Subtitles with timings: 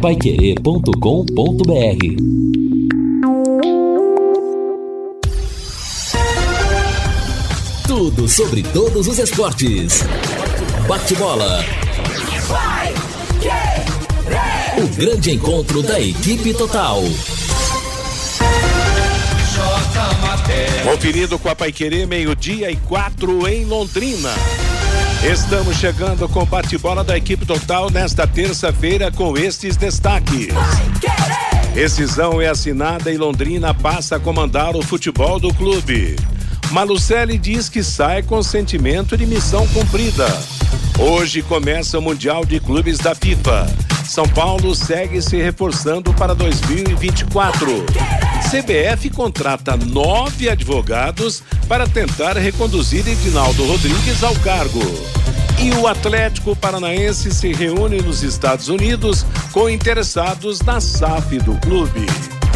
[0.00, 0.90] paiquerê.com.br
[7.86, 10.02] Tudo sobre todos os esportes.
[10.88, 11.62] Bate-bola.
[14.78, 17.02] O grande encontro da equipe total.
[20.82, 24.30] Conferido com a Paiquerê, meio-dia e quatro em Londrina.
[25.22, 30.48] Estamos chegando com o bate-bola da equipe total nesta terça-feira com estes destaques.
[31.74, 36.16] Decisão é assinada e Londrina passa a comandar o futebol do clube.
[36.70, 40.26] Malucelli diz que sai com sentimento de missão cumprida.
[40.98, 43.66] Hoje começa o Mundial de Clubes da FIFA.
[44.10, 47.86] São Paulo segue se reforçando para 2024.
[48.50, 54.80] CBF contrata nove advogados para tentar reconduzir Edinaldo Rodrigues ao cargo.
[55.60, 62.04] E o Atlético Paranaense se reúne nos Estados Unidos com interessados na SAF do clube.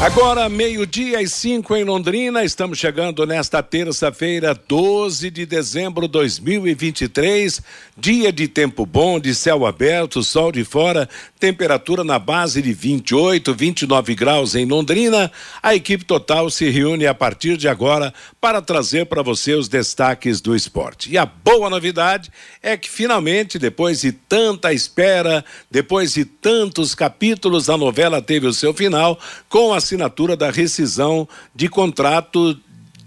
[0.00, 7.60] Agora, meio-dia e cinco em Londrina, estamos chegando nesta terça-feira, 12 de dezembro de 2023.
[7.98, 11.06] Dia de tempo bom, de céu aberto, sol de fora,
[11.38, 15.30] temperatura na base de 28, 29 graus em Londrina.
[15.62, 20.40] A equipe total se reúne a partir de agora para trazer para você os destaques
[20.40, 21.10] do esporte.
[21.10, 22.30] E a boa novidade
[22.62, 28.54] é que finalmente, depois de tanta espera, depois de tantos capítulos, a novela teve o
[28.54, 32.56] seu final com a assinatura da rescisão de contrato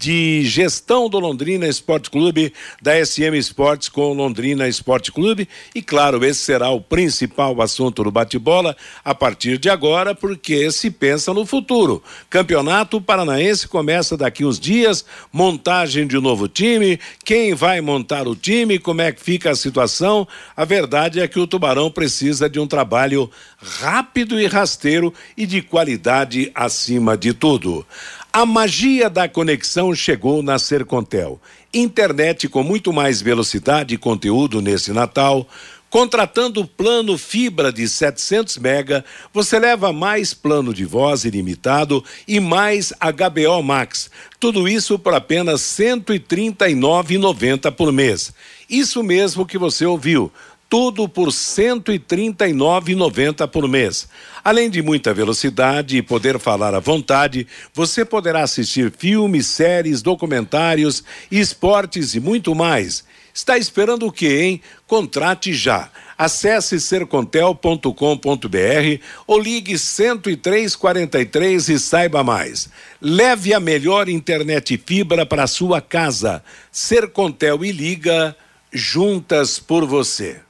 [0.04, 2.52] de gestão do Londrina Esporte Clube,
[2.82, 5.48] da SM Esportes com o Londrina Esporte Clube.
[5.74, 10.90] E claro, esse será o principal assunto do bate-bola a partir de agora, porque se
[10.90, 12.02] pensa no futuro.
[12.28, 18.36] Campeonato Paranaense começa daqui uns dias, montagem de um novo time, quem vai montar o
[18.36, 20.28] time, como é que fica a situação.
[20.54, 25.62] A verdade é que o Tubarão precisa de um trabalho rápido e rasteiro e de
[25.62, 27.86] qualidade acima de tudo.
[28.36, 31.40] A magia da conexão chegou na Sercontel.
[31.72, 35.46] Internet com muito mais velocidade e conteúdo nesse Natal.
[35.88, 42.40] Contratando o plano fibra de 700 mega, você leva mais plano de voz ilimitado e
[42.40, 44.10] mais HBO Max.
[44.40, 48.34] Tudo isso por apenas R$ 139,90 por mês.
[48.68, 50.32] Isso mesmo que você ouviu
[50.74, 54.08] tudo por R$ 139,90 por mês.
[54.42, 61.04] Além de muita velocidade e poder falar à vontade, você poderá assistir filmes, séries, documentários,
[61.30, 63.04] esportes e muito mais.
[63.32, 64.60] Está esperando o quê, hein?
[64.84, 65.92] Contrate já.
[66.18, 67.88] Acesse sercontel.com.br
[69.28, 72.68] ou ligue 10343 e saiba mais.
[73.00, 76.42] Leve a melhor internet fibra para sua casa.
[76.72, 78.36] Sercontel e liga
[78.72, 80.40] juntas por você.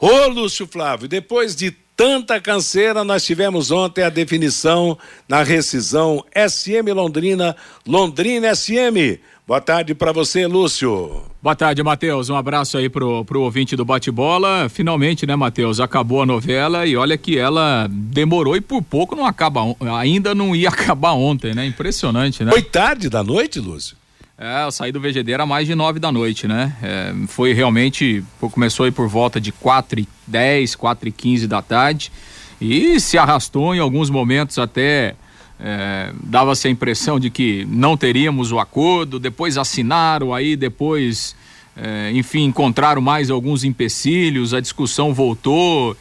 [0.00, 4.96] Ô, Lúcio Flávio, depois de tanta canseira, nós tivemos ontem a definição
[5.28, 9.18] na rescisão SM Londrina, Londrina SM.
[9.44, 11.22] Boa tarde para você, Lúcio.
[11.42, 12.30] Boa tarde, Matheus.
[12.30, 14.68] Um abraço aí pro, pro ouvinte do bate-bola.
[14.68, 15.80] Finalmente, né, Matheus?
[15.80, 19.62] Acabou a novela e olha que ela demorou e por pouco não acaba,
[19.98, 21.66] ainda não ia acabar ontem, né?
[21.66, 22.52] Impressionante, né?
[22.52, 23.96] Foi tarde da noite, Lúcio?
[24.40, 26.72] É, eu saí do VGD era mais de nove da noite, né?
[26.80, 31.60] É, foi realmente, começou aí por volta de quatro e dez, quatro e quinze da
[31.60, 32.12] tarde
[32.60, 35.16] e se arrastou em alguns momentos até
[35.58, 41.34] é, dava-se a impressão de que não teríamos o acordo, depois assinaram aí, depois,
[41.76, 45.96] é, enfim, encontraram mais alguns empecilhos, a discussão voltou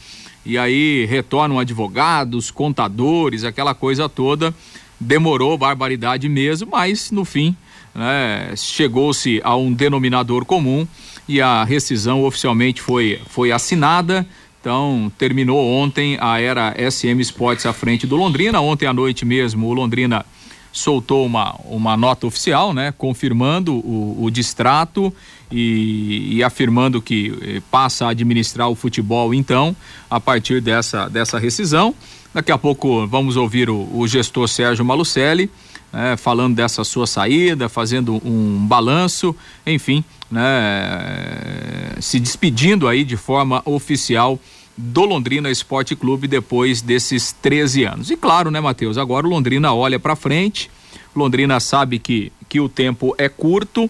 [0.46, 4.54] e aí retornam advogados, contadores, aquela coisa toda,
[5.00, 7.58] demorou barbaridade mesmo, mas no fim
[7.98, 10.88] né, chegou-se a um denominador comum
[11.28, 14.26] e a rescisão oficialmente foi, foi assinada.
[14.62, 18.62] Então, terminou ontem a era SM Sports à frente do Londrina.
[18.62, 20.24] Ontem à noite mesmo, o Londrina
[20.72, 25.12] soltou uma, uma nota oficial, né, confirmando o, o distrato
[25.52, 29.76] e, e, afirmando que eh, passa a administrar o futebol, então,
[30.10, 31.96] a partir dessa, dessa rescisão.
[32.34, 35.50] Daqui a pouco vamos ouvir o, o gestor Sérgio Malucelli
[35.98, 39.36] é, falando dessa sua saída, fazendo um balanço,
[39.66, 44.40] enfim, né, se despedindo aí de forma oficial
[44.78, 48.12] do Londrina Esporte Clube depois desses 13 anos.
[48.12, 48.96] E claro, né, Matheus?
[48.96, 50.70] Agora o Londrina olha para frente.
[51.16, 53.90] Londrina sabe que, que o tempo é curto,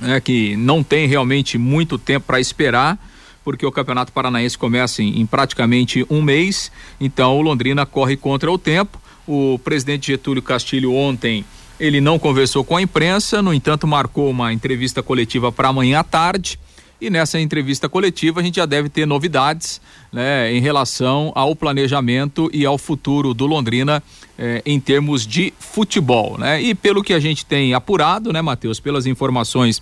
[0.00, 2.98] né, que não tem realmente muito tempo para esperar
[3.44, 6.70] porque o Campeonato Paranaense começa em, em praticamente um mês,
[7.00, 9.00] então o Londrina corre contra o tempo.
[9.28, 11.44] O presidente Getúlio Castilho ontem
[11.78, 16.04] ele não conversou com a imprensa, no entanto, marcou uma entrevista coletiva para amanhã à
[16.04, 16.58] tarde.
[17.00, 19.80] E nessa entrevista coletiva a gente já deve ter novidades
[20.10, 24.02] né, em relação ao planejamento e ao futuro do Londrina
[24.36, 26.36] eh, em termos de futebol.
[26.36, 26.60] Né?
[26.60, 29.80] E pelo que a gente tem apurado, né, Matheus, pelas informações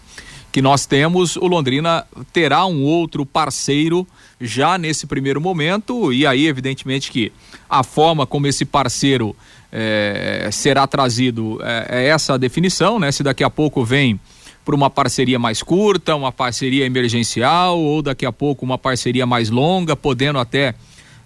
[0.52, 2.04] que nós temos, o Londrina
[2.34, 4.06] terá um outro parceiro
[4.40, 7.32] já nesse primeiro momento, e aí, evidentemente, que
[7.68, 9.34] a forma como esse parceiro
[9.72, 13.10] eh, será trazido é, é essa definição, né?
[13.10, 14.20] Se daqui a pouco vem
[14.64, 19.48] para uma parceria mais curta, uma parceria emergencial ou daqui a pouco uma parceria mais
[19.48, 20.74] longa, podendo até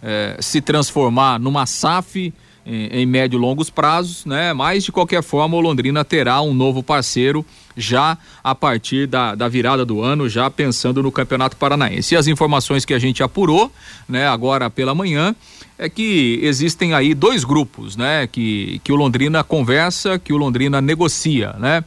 [0.02, 2.32] eh, se transformar numa SAF
[2.66, 4.52] em, em médio e longos prazos, né?
[4.52, 7.44] Mas de qualquer forma o Londrina terá um novo parceiro
[7.80, 12.14] já a partir da, da virada do ano, já pensando no Campeonato Paranaense.
[12.14, 13.72] E as informações que a gente apurou,
[14.08, 15.34] né, agora pela manhã,
[15.78, 20.80] é que existem aí dois grupos, né, que, que o Londrina conversa, que o Londrina
[20.80, 21.82] negocia, né?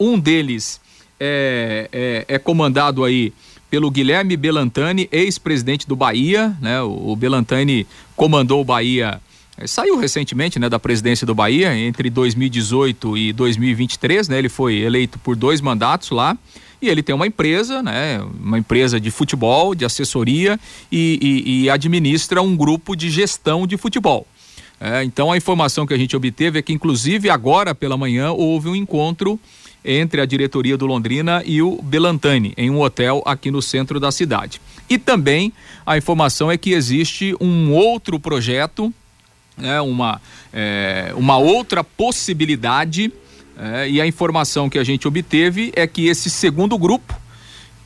[0.00, 0.80] Um deles
[1.20, 3.32] é, é, é comandado aí
[3.70, 6.80] pelo Guilherme Belantani, ex-presidente do Bahia, né?
[6.80, 7.86] O, o Belantani
[8.16, 9.20] comandou o Bahia,
[9.66, 14.38] saiu recentemente, né, da presidência do Bahia entre 2018 e 2023, né?
[14.38, 16.36] Ele foi eleito por dois mandatos lá
[16.82, 18.20] e ele tem uma empresa, né?
[18.40, 20.58] Uma empresa de futebol, de assessoria
[20.90, 24.26] e, e, e administra um grupo de gestão de futebol.
[24.80, 28.68] É, então a informação que a gente obteve é que inclusive agora pela manhã houve
[28.68, 29.38] um encontro
[29.84, 34.10] entre a diretoria do Londrina e o Belantani, em um hotel aqui no centro da
[34.10, 34.60] cidade.
[34.88, 35.52] E também
[35.86, 38.92] a informação é que existe um outro projeto,
[39.62, 40.20] é, uma,
[40.52, 43.12] é, uma outra possibilidade,
[43.56, 47.14] é, e a informação que a gente obteve é que esse segundo grupo,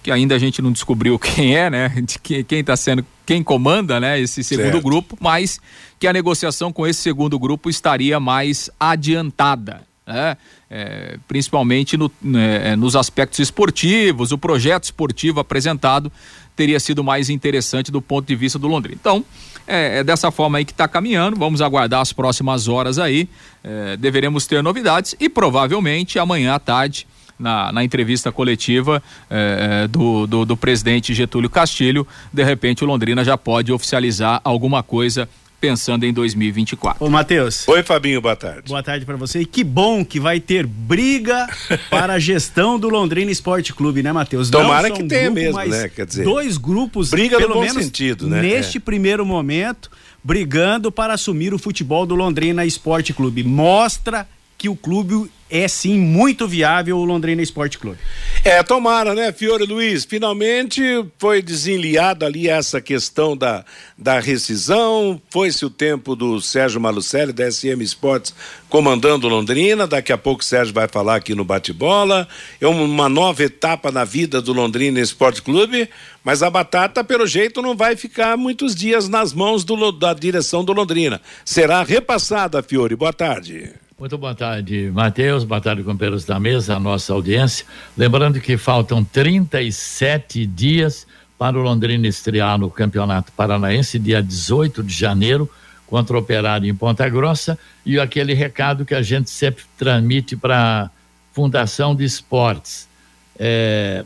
[0.02, 1.88] que ainda a gente não descobriu quem é, né?
[2.02, 4.20] De quem está sendo, quem comanda, né?
[4.20, 4.84] Esse segundo certo.
[4.84, 5.60] grupo, mas
[5.98, 10.38] que a negociação com esse segundo grupo estaria mais adiantada né?
[10.70, 16.10] É, principalmente no, né, é, nos aspectos esportivos, o projeto esportivo apresentado
[16.56, 18.98] teria sido mais interessante do ponto de vista do Londrina.
[18.98, 19.24] Então,
[19.68, 23.28] é, é dessa forma aí que está caminhando, vamos aguardar as próximas horas aí,
[23.62, 27.06] é, deveremos ter novidades e provavelmente amanhã à tarde
[27.38, 29.00] na, na, entrevista coletiva
[29.30, 34.82] é, do, do, do, presidente Getúlio Castilho, de repente o Londrina já pode oficializar alguma
[34.82, 35.28] coisa
[35.60, 37.04] pensando em 2024.
[37.04, 37.66] Ô, Matheus.
[37.68, 38.68] Oi, Fabinho, boa tarde.
[38.68, 39.40] Boa tarde para você.
[39.40, 41.46] E que bom que vai ter briga
[41.90, 44.50] para a gestão do Londrina Esporte Clube, né, Matheus?
[44.50, 45.88] Tomara que tenha grupo, mesmo, né?
[45.88, 48.40] Quer dizer, dois grupos, briga pelo no menos sentido, né?
[48.40, 48.80] Neste é.
[48.80, 49.90] primeiro momento,
[50.22, 53.42] brigando para assumir o futebol do Londrina Esporte Clube.
[53.42, 54.26] Mostra
[54.58, 57.98] que o clube é sim muito viável o Londrina Esporte Clube.
[58.44, 60.04] É, tomara, né, Fiore Luiz?
[60.04, 60.82] Finalmente
[61.18, 63.64] foi desenliada ali essa questão da,
[63.96, 65.20] da rescisão.
[65.30, 68.34] Foi-se o tempo do Sérgio Malucelli, da SM Esportes,
[68.68, 69.86] comandando Londrina.
[69.86, 72.28] Daqui a pouco o Sérgio vai falar aqui no bate-bola.
[72.60, 75.88] É uma nova etapa na vida do Londrina Esporte Clube.
[76.22, 80.62] Mas a batata, pelo jeito, não vai ficar muitos dias nas mãos do, da direção
[80.62, 81.22] do Londrina.
[81.44, 82.96] Será repassada, Fiore.
[82.96, 83.72] Boa tarde.
[83.98, 85.42] Muito boa tarde, Matheus.
[85.42, 87.66] Boa tarde, companheiros da mesa, a nossa audiência.
[87.96, 91.04] Lembrando que faltam 37 dias
[91.36, 95.50] para o Londrina estrear no Campeonato Paranaense, dia 18 de janeiro,
[95.84, 97.58] contra o Operário em Ponta Grossa.
[97.84, 100.90] E aquele recado que a gente sempre transmite para a
[101.32, 102.88] Fundação de Esportes.
[103.36, 104.04] É,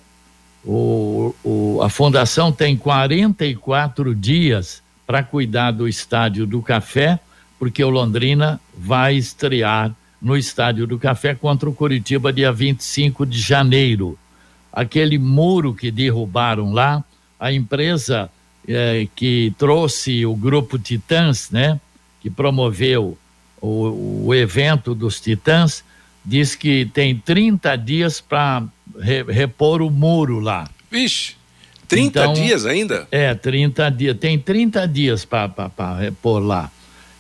[0.65, 7.21] o, o, a Fundação tem 44 dias para cuidar do Estádio do Café
[7.63, 13.41] porque o Londrina vai estrear no Estádio do Café contra o Curitiba dia 25 de
[13.41, 14.19] janeiro.
[14.73, 17.05] Aquele muro que derrubaram lá,
[17.39, 18.29] a empresa
[18.67, 21.81] eh, que trouxe o grupo Titãs, né,
[22.21, 23.17] que promoveu
[23.61, 25.85] o, o evento dos Titãs,
[26.25, 28.65] diz que tem 30 dias para
[28.99, 30.69] re, repor o muro lá.
[30.91, 31.37] Vixe,
[31.87, 33.07] 30 então, dias ainda?
[33.09, 34.19] É, 30 dias.
[34.19, 35.49] Tem 30 dias para
[36.01, 36.69] repor lá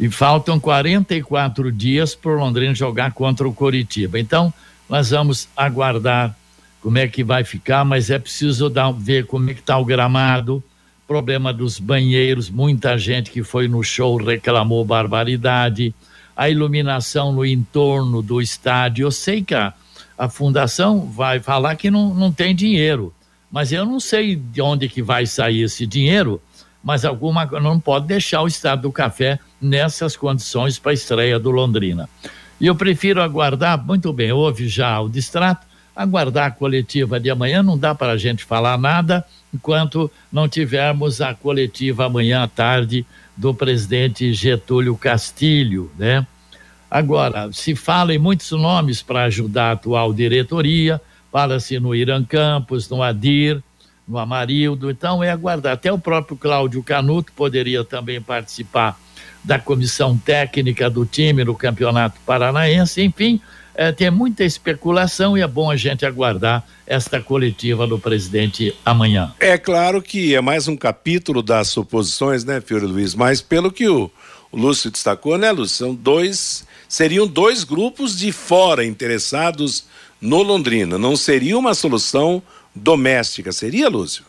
[0.02, 4.18] e faltam 44 dias para o Londrina jogar contra o Coritiba.
[4.18, 4.52] Então,
[4.88, 6.36] nós vamos aguardar
[6.80, 9.84] como é que vai ficar, mas é preciso dar, ver como é que está o
[9.84, 10.60] gramado,
[11.06, 15.94] problema dos banheiros, muita gente que foi no show reclamou barbaridade,
[16.36, 19.06] a iluminação no entorno do estádio.
[19.06, 19.72] Eu sei que a,
[20.18, 23.14] a fundação vai falar que não, não tem dinheiro,
[23.52, 26.42] mas eu não sei de onde que vai sair esse dinheiro,
[26.82, 31.50] mas alguma não pode deixar o estado do café nessas condições para a estreia do
[31.50, 32.08] Londrina.
[32.60, 37.62] E eu prefiro aguardar, muito bem, houve já o distrato, aguardar a coletiva de amanhã,
[37.62, 43.04] não dá para a gente falar nada enquanto não tivermos a coletiva amanhã à tarde
[43.36, 46.26] do presidente Getúlio Castilho, né?
[46.90, 52.88] Agora, se fala em muitos nomes para ajudar a atual diretoria, fala-se no Irã Campos,
[52.90, 53.62] no Adir,
[54.06, 55.74] no Amarildo, então é aguardar.
[55.74, 58.98] Até o próprio Cláudio Canuto poderia também participar
[59.44, 63.40] da comissão técnica do time no Campeonato Paranaense, enfim,
[63.74, 69.32] é, tem muita especulação e é bom a gente aguardar esta coletiva do presidente amanhã.
[69.40, 73.14] É claro que é mais um capítulo das suposições, né, Fiore Luiz?
[73.14, 74.10] Mas pelo que o,
[74.52, 75.78] Lúcio destacou, né, Lúcio?
[75.78, 79.86] São dois, seriam dois grupos de fora interessados
[80.20, 80.98] no Londrina.
[80.98, 82.42] Não seria uma solução
[82.74, 84.24] doméstica, seria, Lúcio?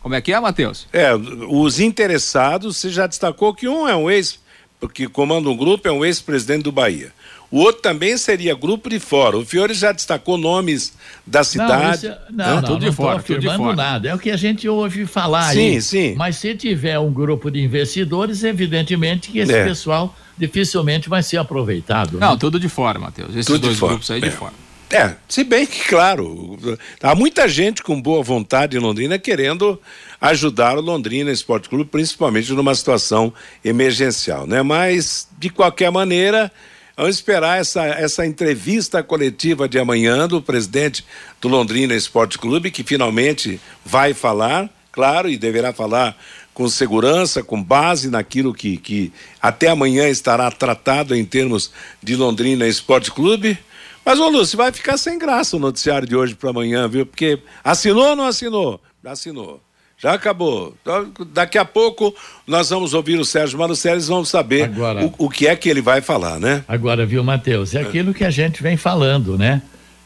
[0.00, 0.86] Como é que é, Matheus?
[0.92, 4.38] É, os interessados, você já destacou que um é um ex,
[4.78, 7.12] porque comanda um grupo, é um ex-presidente do Bahia.
[7.50, 9.36] O outro também seria grupo de fora.
[9.36, 10.92] O Fiore já destacou nomes
[11.24, 12.08] da cidade.
[12.30, 13.76] Não, não, não, tudo de fora, tudo de fora.
[13.76, 14.08] nada.
[14.08, 15.82] É o que a gente ouve falar sim, aí.
[15.82, 16.14] Sim, sim.
[16.16, 19.64] Mas se tiver um grupo de investidores, evidentemente que esse é.
[19.64, 22.18] pessoal dificilmente vai ser aproveitado.
[22.18, 22.36] Não, né?
[22.38, 23.30] tudo de fora, Matheus.
[23.30, 24.20] Esses tudo dois grupos aí é.
[24.20, 24.52] de fora.
[24.90, 26.56] É, se bem que, claro,
[27.02, 29.80] há muita gente com boa vontade em Londrina querendo
[30.20, 34.62] ajudar o Londrina Esporte Clube, principalmente numa situação emergencial, né?
[34.62, 36.52] Mas, de qualquer maneira,
[36.98, 41.04] Vamos esperar essa, essa entrevista coletiva de amanhã do presidente
[41.42, 46.16] do Londrina Esporte Clube, que finalmente vai falar, claro, e deverá falar
[46.54, 49.12] com segurança, com base naquilo que, que
[49.42, 51.70] até amanhã estará tratado em termos
[52.02, 53.58] de Londrina Esporte Clube.
[54.06, 57.04] Mas, ô Lúcio, vai ficar sem graça o noticiário de hoje para amanhã, viu?
[57.04, 58.80] Porque assinou ou não assinou?
[59.04, 59.60] Assinou.
[59.98, 60.76] Já acabou.
[60.80, 62.14] Então, daqui a pouco
[62.46, 65.68] nós vamos ouvir o Sérgio Malucelli e vamos saber agora, o, o, que é que
[65.68, 66.62] ele vai falar, né?
[66.68, 67.74] Agora, viu, Matheus?
[67.74, 69.60] É aquilo que a gente vem falando, né?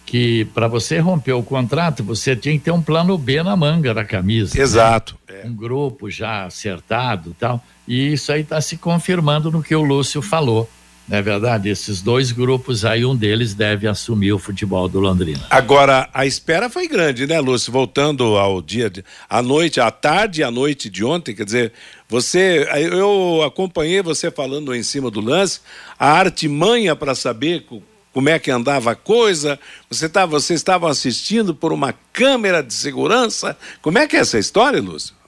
[0.07, 3.93] Que para você romper o contrato, você tinha que ter um plano B na manga
[3.93, 4.57] da camisa.
[4.57, 4.63] Né?
[4.63, 5.19] Exato.
[5.29, 5.43] Né?
[5.45, 5.47] É.
[5.47, 7.63] Um grupo já acertado tal.
[7.87, 10.71] E isso aí está se confirmando no que o Lúcio falou.
[11.11, 11.69] Não é verdade?
[11.69, 15.45] Esses dois grupos aí, um deles deve assumir o futebol do Londrina.
[15.51, 17.73] Agora, a espera foi grande, né, Lúcio?
[17.73, 21.73] Voltando ao dia, de, à noite, à tarde e à noite de ontem, quer dizer,
[22.09, 25.59] você, eu acompanhei você falando em cima do lance,
[25.99, 27.67] a artimanha para saber
[28.13, 29.59] como é que andava a coisa,
[29.91, 34.39] você tá, vocês estavam assistindo por uma câmera de segurança, como é que é essa
[34.39, 35.20] história, Lúcio?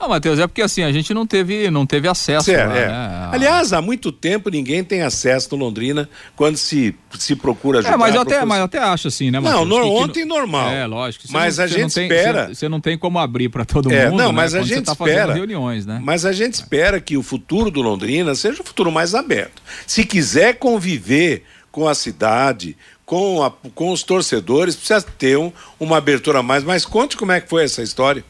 [0.00, 2.52] Não, Matheus, é porque assim, a gente não teve, não teve acesso.
[2.52, 2.66] Lá, é.
[2.68, 3.28] né?
[3.32, 7.94] Aliás, há muito tempo ninguém tem acesso no Londrina quando se, se procura ajudar.
[7.94, 9.68] É, mas eu, até, mas eu até acho assim, né, Matheus?
[9.68, 10.70] Não, no, ontem que, normal.
[10.70, 11.24] É, lógico.
[11.30, 12.54] Mas não, a gente tem, espera.
[12.54, 14.22] Você não tem como abrir para todo é, mundo.
[14.22, 15.34] Não, mas né, a gente tá espera.
[15.34, 16.00] reuniões, né?
[16.00, 19.60] Mas a gente espera que o futuro do Londrina seja um futuro mais aberto.
[19.84, 25.96] Se quiser conviver com a cidade, com, a, com os torcedores, precisa ter um, uma
[25.96, 26.62] abertura a mais.
[26.62, 28.24] Mas conte como é que foi essa história.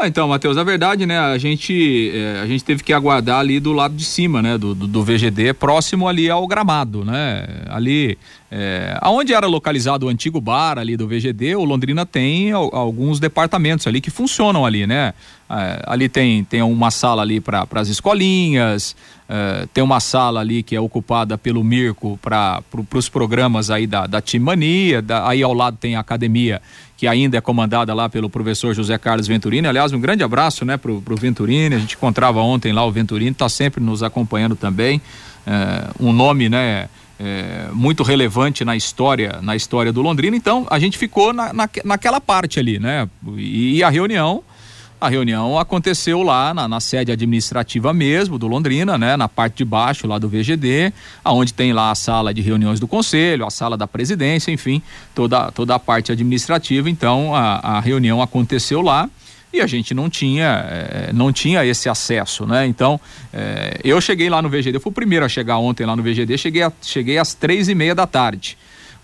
[0.00, 3.58] Ah, então, Matheus, a verdade, né, a gente, é, a gente teve que aguardar ali
[3.58, 8.16] do lado de cima, né, do, do, do VGD, próximo ali ao gramado, né, ali,
[8.48, 13.88] é, aonde era localizado o antigo bar ali do VGD, o Londrina tem alguns departamentos
[13.88, 15.14] ali que funcionam ali, né,
[15.50, 18.94] é, ali tem, tem uma sala ali para as escolinhas,
[19.28, 23.84] é, tem uma sala ali que é ocupada pelo Mirko para pro, os programas aí
[23.84, 26.62] da, da Timania, da, aí ao lado tem a academia
[26.98, 29.68] que ainda é comandada lá pelo professor José Carlos Venturini.
[29.68, 31.76] Aliás, um grande abraço, né, pro, pro Venturini.
[31.76, 35.00] A gente encontrava ontem lá o Venturini, está sempre nos acompanhando também.
[35.46, 36.88] É, um nome, né,
[37.20, 40.36] é, muito relevante na história, na história do Londrina.
[40.36, 43.08] Então, a gente ficou na, na, naquela parte ali, né?
[43.36, 44.42] E, e a reunião
[45.00, 49.64] a reunião aconteceu lá na, na, sede administrativa mesmo do Londrina, né, na parte de
[49.64, 50.92] baixo lá do VGD,
[51.24, 54.82] aonde tem lá a sala de reuniões do conselho, a sala da presidência, enfim,
[55.14, 56.90] toda toda a parte administrativa.
[56.90, 59.08] Então a, a reunião aconteceu lá
[59.52, 62.66] e a gente não tinha eh, não tinha esse acesso, né?
[62.66, 63.00] Então
[63.32, 66.02] eh, eu cheguei lá no VGD, eu fui o primeiro a chegar ontem lá no
[66.02, 68.58] VGD, cheguei a, cheguei às três e meia da tarde.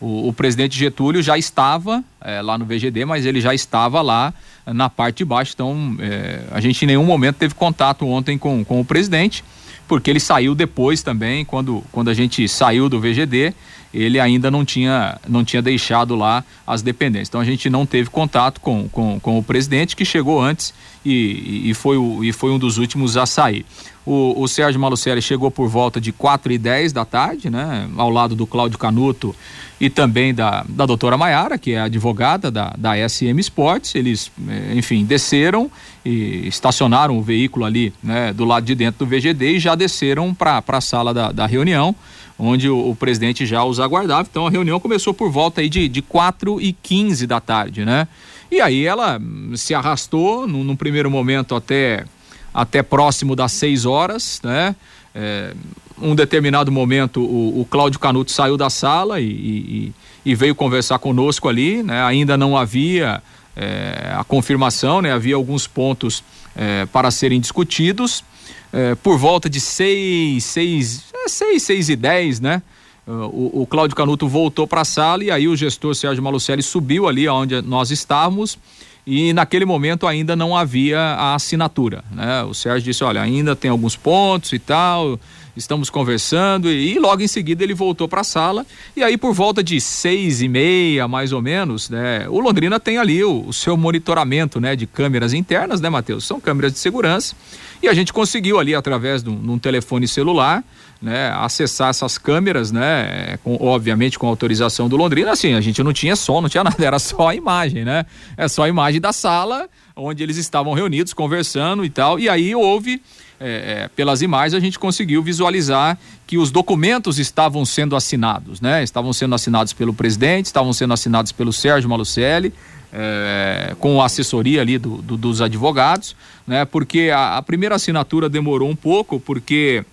[0.05, 4.35] O, o presidente Getúlio já estava eh, lá no VGD, mas ele já estava lá
[4.67, 5.53] na parte de baixo.
[5.55, 9.43] Então, é, a gente em nenhum momento teve contato ontem com, com o presidente,
[9.89, 13.55] porque ele saiu depois também, quando, quando a gente saiu do VGD,
[13.95, 17.29] ele ainda não tinha, não tinha deixado lá as dependências.
[17.29, 20.75] Então a gente não teve contato com, com, com o presidente, que chegou antes
[21.05, 23.65] e, e, foi, o, e foi um dos últimos a sair.
[24.05, 27.89] O, o Sérgio Malucelli chegou por volta de 4 e 10 da tarde, né?
[27.97, 29.35] Ao lado do Cláudio Canuto
[29.81, 33.95] e também da, da doutora Maiara, que é advogada da, da SM Sports.
[33.95, 35.71] Eles, eh, enfim, desceram
[36.05, 40.35] e estacionaram o veículo ali né, do lado de dentro do VGD e já desceram
[40.35, 41.95] para a sala da, da reunião.
[42.39, 44.27] Onde o, o, presidente já os aguardava.
[44.31, 48.09] Então a reunião começou por volta aí de, de 4 e 15 da tarde, né?
[48.51, 49.21] E aí ela
[49.57, 52.05] se arrastou no primeiro momento até,
[52.53, 54.77] até próximo das 6 horas, né?
[55.15, 55.55] É,
[56.01, 59.93] um determinado momento o, o Cláudio Canuto saiu da sala e, e,
[60.25, 62.03] e, veio conversar conosco ali, né?
[62.05, 63.23] Ainda não havia
[63.57, 65.13] é, a confirmação, né?
[65.13, 66.25] Havia alguns pontos
[66.57, 68.25] é, para serem discutidos.
[68.73, 72.63] É, por volta de seis, seis, é, seis, seis e dez, né?
[73.07, 77.07] O, o Cláudio Canuto voltou para a sala e aí o gestor Sérgio Malucelli subiu
[77.07, 78.59] ali onde nós estávamos
[79.07, 82.43] e naquele momento ainda não havia a assinatura, né?
[82.45, 85.21] O Sérgio disse, olha, ainda tem alguns pontos e tal,
[85.55, 88.67] estamos conversando e, e logo em seguida ele voltou para a sala
[88.97, 92.27] e aí por volta de seis e meia mais ou menos, né?
[92.31, 94.75] O Londrina tem ali o, o seu monitoramento, né?
[94.75, 96.25] De câmeras internas, né, Matheus?
[96.25, 97.37] São câmeras de segurança
[97.83, 100.65] e a gente conseguiu ali através de um, telefone celular
[101.01, 105.93] né, acessar essas câmeras, né, com, obviamente com autorização do Londrina, assim, a gente não
[105.93, 109.13] tinha som, não tinha nada, era só a imagem, né, é só a imagem da
[109.13, 113.01] sala onde eles estavam reunidos, conversando e tal, e aí houve
[113.39, 118.83] é, é, pelas imagens a gente conseguiu visualizar que os documentos estavam sendo assinados, né?
[118.83, 122.55] Estavam sendo assinados pelo presidente, estavam sendo assinados pelo Sérgio Malucelli,
[122.93, 126.15] é, com a assessoria ali do, do, dos advogados,
[126.47, 126.65] né?
[126.65, 129.85] Porque a, a, primeira assinatura demorou um pouco, porque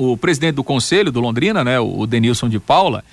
[0.00, 1.78] o presidente do conselho do Londrina, né?
[1.78, 3.04] O, Denilson de Paula,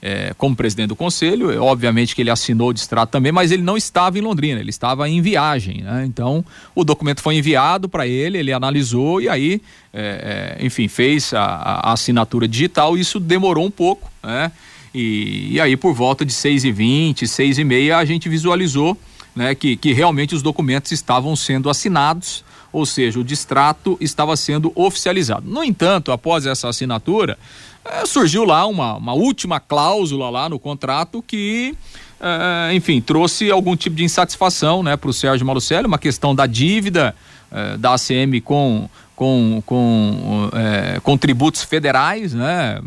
[0.00, 3.62] é, como presidente do conselho, é, obviamente que ele assinou o distrato também, mas ele
[3.62, 6.04] não estava em Londrina, ele estava em viagem, né?
[6.06, 9.60] Então, o documento foi enviado para ele, ele analisou e aí,
[9.92, 12.96] é, é, enfim, fez a, a, assinatura digital.
[12.96, 14.52] Isso demorou um pouco, né?
[14.94, 18.96] E, e aí, por volta de 6 e 20 6 e meia, a gente visualizou
[19.34, 22.42] né, que, que realmente os documentos estavam sendo assinados,
[22.76, 25.48] ou seja, o distrato estava sendo oficializado.
[25.48, 27.38] No entanto, após essa assinatura,
[27.82, 31.74] é, surgiu lá uma, uma última cláusula lá no contrato que
[32.20, 36.44] é, enfim, trouxe algum tipo de insatisfação né, para o Sérgio Malucelli, uma questão da
[36.44, 37.16] dívida
[37.50, 42.78] é, da ACM com, com, com, é, com tributos federais, né?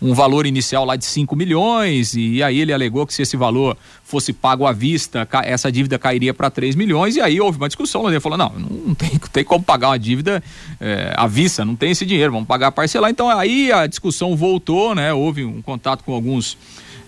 [0.00, 3.76] um valor inicial lá de 5 milhões, e aí ele alegou que se esse valor
[4.02, 8.08] fosse pago à vista, essa dívida cairia para 3 milhões, e aí houve uma discussão,
[8.08, 10.42] ele falou, não, não tem, tem como pagar uma dívida
[10.80, 14.94] é, à vista, não tem esse dinheiro, vamos pagar parcelar, então aí a discussão voltou,
[14.94, 16.56] né, houve um contato com alguns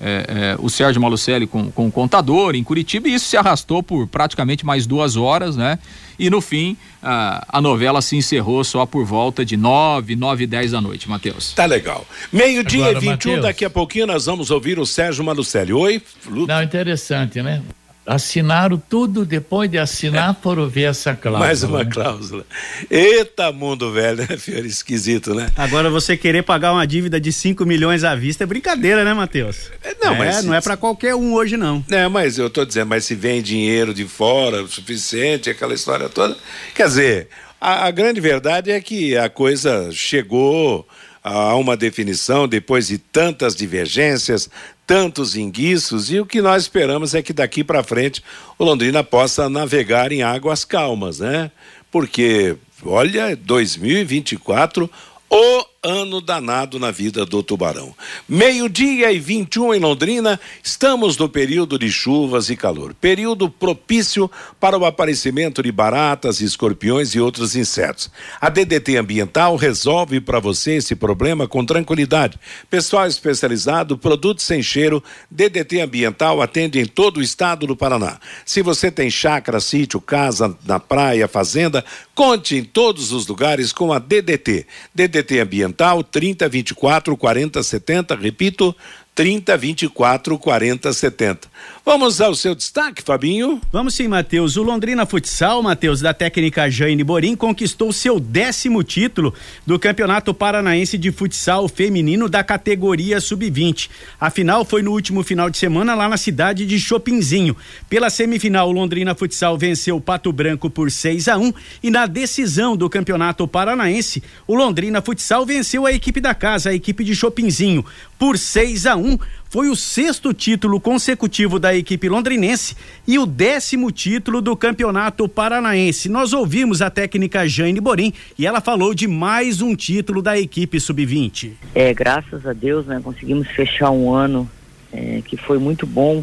[0.00, 3.82] é, é, o Sérgio Malucelli com, com o contador em Curitiba e isso se arrastou
[3.82, 5.78] por praticamente mais duas horas, né?
[6.20, 10.46] E no fim, a, a novela se encerrou só por volta de nove, nove e
[10.46, 11.54] dez da noite, Matheus.
[11.54, 12.06] Tá legal.
[12.30, 13.42] Meio-dia e 21, Mateus.
[13.42, 15.72] daqui a pouquinho nós vamos ouvir o Sérgio Malucelli.
[15.72, 17.62] Oi, Não, interessante, né?
[18.10, 21.46] Assinaram tudo, depois de assinar, foram ver essa cláusula.
[21.46, 21.90] Mais uma né?
[21.92, 22.44] cláusula.
[22.90, 24.66] Eita, mundo velho, né, Fiore?
[24.66, 25.48] Esquisito, né?
[25.56, 29.70] Agora você querer pagar uma dívida de 5 milhões à vista é brincadeira, né, Matheus?
[29.84, 30.44] É, não, é, mas.
[30.44, 31.84] Não é para qualquer um hoje, não.
[31.88, 36.08] É, mas eu tô dizendo, mas se vem dinheiro de fora o suficiente, aquela história
[36.08, 36.36] toda.
[36.74, 37.28] Quer dizer,
[37.60, 40.84] a, a grande verdade é que a coisa chegou
[41.22, 44.48] a uma definição depois de tantas divergências,
[44.86, 48.22] tantos enguiços, e o que nós esperamos é que daqui para frente
[48.58, 51.50] o Londrina possa navegar em águas calmas, né?
[51.90, 54.90] Porque, olha, 2024,
[55.28, 57.94] o ano danado na vida do tubarão.
[58.28, 64.76] Meio-dia e 21 em Londrina, estamos no período de chuvas e calor, período propício para
[64.76, 68.10] o aparecimento de baratas, escorpiões e outros insetos.
[68.38, 72.38] A DDT Ambiental resolve para você esse problema com tranquilidade.
[72.68, 78.20] Pessoal especializado, produtos sem cheiro, DDT Ambiental atende em todo o estado do Paraná.
[78.44, 81.82] Se você tem chácara, sítio, casa, na praia, fazenda,
[82.14, 84.66] conte em todos os lugares com a DDT.
[84.94, 88.76] DDT Ambiental Ambiental 3024 4070, repito,
[89.14, 91.48] 3024 4070.
[91.84, 93.60] Vamos ao seu destaque, Fabinho?
[93.72, 94.56] Vamos sim, Matheus.
[94.56, 99.34] O Londrina Futsal, Matheus, da técnica Jane Borim, conquistou seu décimo título
[99.66, 103.90] do Campeonato Paranaense de Futsal Feminino da categoria Sub-20.
[104.20, 107.56] A final foi no último final de semana lá na cidade de Chopinzinho.
[107.88, 112.06] Pela semifinal, o Londrina Futsal venceu o Pato Branco por 6 a 1 e na
[112.06, 117.16] decisão do Campeonato Paranaense, o Londrina Futsal venceu a equipe da casa, a equipe de
[117.16, 117.84] Chopinzinho,
[118.20, 122.76] por 6 a 1 foi o sexto título consecutivo da equipe londrinense
[123.08, 126.10] e o décimo título do Campeonato Paranaense.
[126.10, 130.78] Nós ouvimos a técnica Jane Borim e ela falou de mais um título da equipe
[130.78, 131.52] sub-20.
[131.74, 134.48] É, graças a Deus, né, conseguimos fechar um ano
[134.92, 136.22] é, que foi muito bom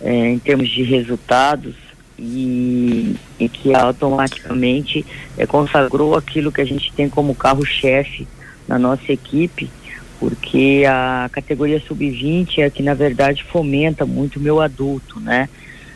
[0.00, 1.76] é, em termos de resultados
[2.18, 5.06] e, e que automaticamente
[5.38, 8.26] é, consagrou aquilo que a gente tem como carro-chefe
[8.66, 9.70] na nossa equipe
[10.24, 15.50] porque a categoria sub-20 é que na verdade fomenta muito o meu adulto, né?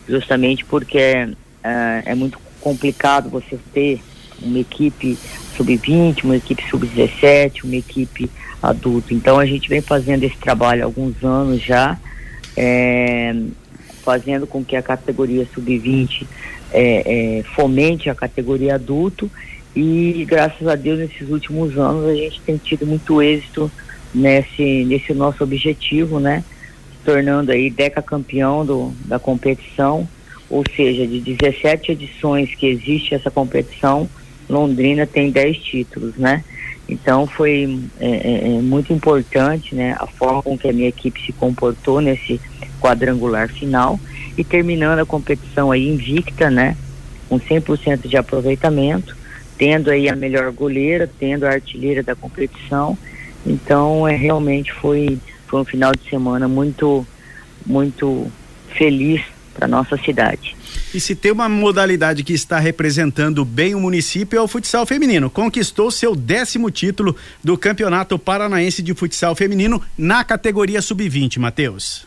[0.06, 4.02] Justamente porque é, é muito complicado você ter
[4.42, 5.16] uma equipe
[5.56, 8.30] sub-20, uma equipe sub-17, uma equipe
[8.62, 9.14] adulto.
[9.14, 11.98] Então a gente vem fazendo esse trabalho há alguns anos já,
[12.54, 13.34] é,
[14.04, 16.26] fazendo com que a categoria sub-20
[16.70, 19.30] é, é, fomente a categoria adulto
[19.74, 23.72] e graças a Deus nesses últimos anos a gente tem tido muito êxito
[24.14, 26.44] nesse, nesse nosso objetivo, né?
[26.92, 30.08] Se tornando aí deca campeão do, da competição,
[30.50, 34.08] ou seja, de 17 edições que existe essa competição,
[34.48, 36.42] Londrina tem 10 títulos, né?
[36.88, 41.20] Então foi é, é, é, muito importante né, a forma com que a minha equipe
[41.20, 42.40] se comportou nesse
[42.80, 44.00] quadrangular final
[44.38, 46.76] e terminando a competição aí invicta, né?
[47.28, 49.14] Com 100% de aproveitamento,
[49.58, 52.96] tendo aí a melhor goleira, tendo a artilheira da competição.
[53.48, 57.06] Então é realmente foi, foi um final de semana muito,
[57.64, 58.30] muito
[58.76, 59.22] feliz
[59.54, 60.56] para nossa cidade.
[60.94, 65.28] E se tem uma modalidade que está representando bem o município é o futsal feminino.
[65.28, 72.06] Conquistou seu décimo título do Campeonato Paranaense de Futsal Feminino na categoria sub-20, Matheus.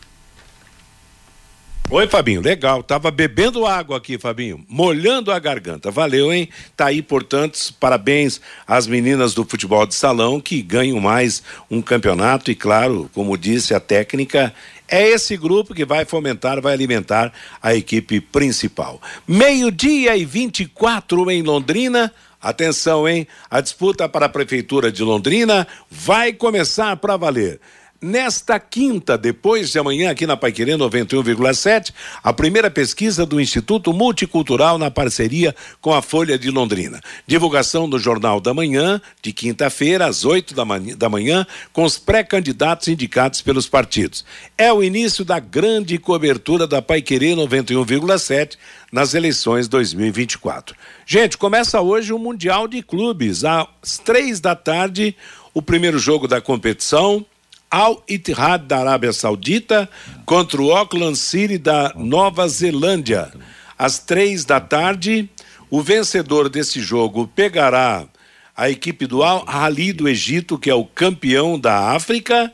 [1.94, 2.82] Oi, Fabinho, legal.
[2.82, 5.90] Tava bebendo água aqui, Fabinho, molhando a garganta.
[5.90, 6.48] Valeu, hein?
[6.74, 12.50] Tá aí, portanto, parabéns às meninas do futebol de salão que ganham mais um campeonato
[12.50, 14.54] e, claro, como disse a técnica,
[14.88, 17.30] é esse grupo que vai fomentar, vai alimentar
[17.62, 18.98] a equipe principal.
[19.28, 22.10] Meio-dia e 24 em Londrina.
[22.40, 23.28] Atenção, hein?
[23.50, 27.60] A disputa para a Prefeitura de Londrina vai começar para valer.
[28.02, 34.76] Nesta quinta, depois de amanhã, aqui na Paiquerê 91,7, a primeira pesquisa do Instituto Multicultural
[34.76, 37.00] na parceria com a Folha de Londrina.
[37.28, 41.96] Divulgação do Jornal da Manhã, de quinta-feira, às 8 da manhã, da manhã, com os
[41.96, 44.24] pré-candidatos indicados pelos partidos.
[44.58, 48.56] É o início da grande cobertura da Paiquerê 91,7
[48.90, 50.74] nas eleições 2024.
[51.06, 55.14] Gente, começa hoje o Mundial de Clubes, às três da tarde,
[55.54, 57.24] o primeiro jogo da competição.
[57.72, 59.88] Al Ittihad da Arábia Saudita
[60.26, 63.32] contra o Auckland City da Nova Zelândia.
[63.78, 65.26] Às três da tarde,
[65.70, 68.04] o vencedor desse jogo pegará
[68.54, 72.52] a equipe do Al Ahly do Egito, que é o campeão da África,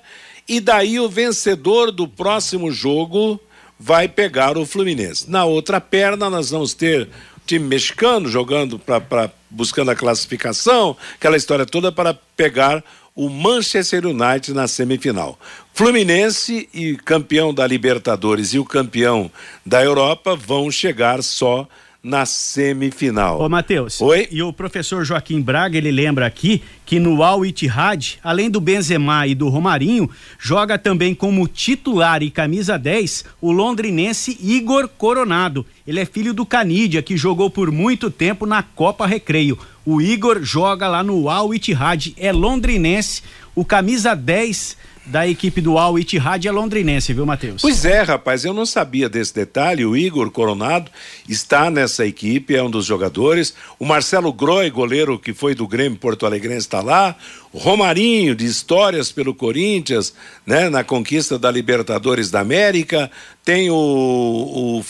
[0.48, 3.40] e daí o vencedor do próximo jogo
[3.76, 5.28] vai pegar o Fluminense.
[5.28, 7.08] Na outra perna, nós vamos ter o
[7.44, 12.84] time mexicano jogando para buscando a classificação, aquela história toda para pegar
[13.18, 15.36] o Manchester United na semifinal.
[15.74, 19.28] Fluminense e campeão da Libertadores e o campeão
[19.66, 21.66] da Europa vão chegar só
[22.02, 23.40] na semifinal.
[23.40, 24.00] Ô, Matheus.
[24.00, 24.28] Oi?
[24.30, 29.26] E o professor Joaquim Braga, ele lembra aqui que no Al Ittihad, além do Benzema
[29.26, 30.08] e do Romarinho,
[30.38, 35.66] joga também como titular e camisa 10 o londrinense Igor Coronado.
[35.86, 39.58] Ele é filho do Canídia, que jogou por muito tempo na Copa Recreio.
[39.84, 43.22] O Igor joga lá no Al Ittihad, é londrinense,
[43.54, 44.76] o camisa 10
[45.08, 47.62] da equipe do Al Ittihad é londrinense, viu, Matheus?
[47.62, 49.84] Pois é, rapaz, eu não sabia desse detalhe.
[49.84, 50.90] O Igor Coronado
[51.28, 53.54] está nessa equipe, é um dos jogadores.
[53.78, 57.16] O Marcelo Groi, goleiro que foi do Grêmio Porto Alegrense, está lá.
[57.52, 60.12] O Romarinho, de histórias pelo Corinthians,
[60.46, 63.10] né, na conquista da Libertadores da América.
[63.42, 63.74] Tem o,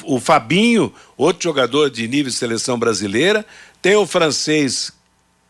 [0.04, 3.46] o, o Fabinho, outro jogador de nível de seleção brasileira.
[3.80, 4.92] Tem o francês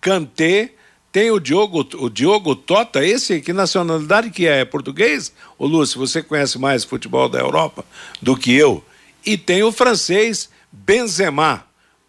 [0.00, 0.72] Kanté
[1.11, 4.61] tem o Diogo, o Diogo Tota, esse que nacionalidade que é?
[4.61, 5.33] É português?
[5.59, 7.85] Ô Lúcio, você conhece mais futebol da Europa
[8.21, 8.85] do que eu.
[9.25, 11.64] E tem o francês Benzema,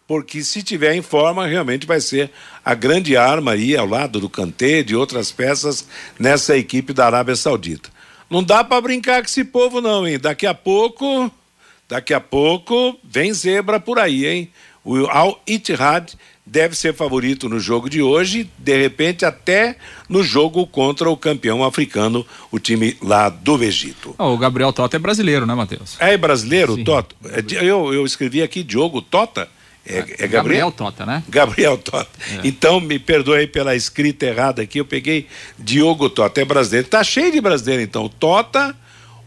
[0.06, 2.30] porque se tiver em forma, realmente vai ser
[2.64, 5.86] a grande arma aí ao lado do Kanté, de outras peças
[6.18, 7.88] nessa equipe da Arábia Saudita.
[8.28, 10.18] Não dá para brincar com esse povo não, hein?
[10.18, 11.30] Daqui a pouco,
[11.88, 14.52] daqui a pouco vem zebra por aí, hein?
[14.84, 16.14] O Al Ittihad
[16.50, 19.76] deve ser favorito no jogo de hoje, de repente até
[20.08, 24.16] no jogo contra o campeão africano, o time lá do Egito.
[24.18, 25.96] Oh, o Gabriel Tota é brasileiro, né, Matheus?
[26.00, 26.82] É brasileiro, Sim.
[26.82, 27.14] Tota?
[27.26, 29.48] É, eu, eu escrevi aqui Diogo Tota.
[29.86, 30.28] É, é, Gabriel?
[30.28, 31.22] Gabriel Tota, né?
[31.28, 32.08] Gabriel Tota.
[32.32, 32.40] É.
[32.42, 36.88] Então, me perdoe pela escrita errada aqui, eu peguei Diogo Tota, é brasileiro.
[36.88, 38.08] Tá cheio de brasileiro, então.
[38.08, 38.74] Tota,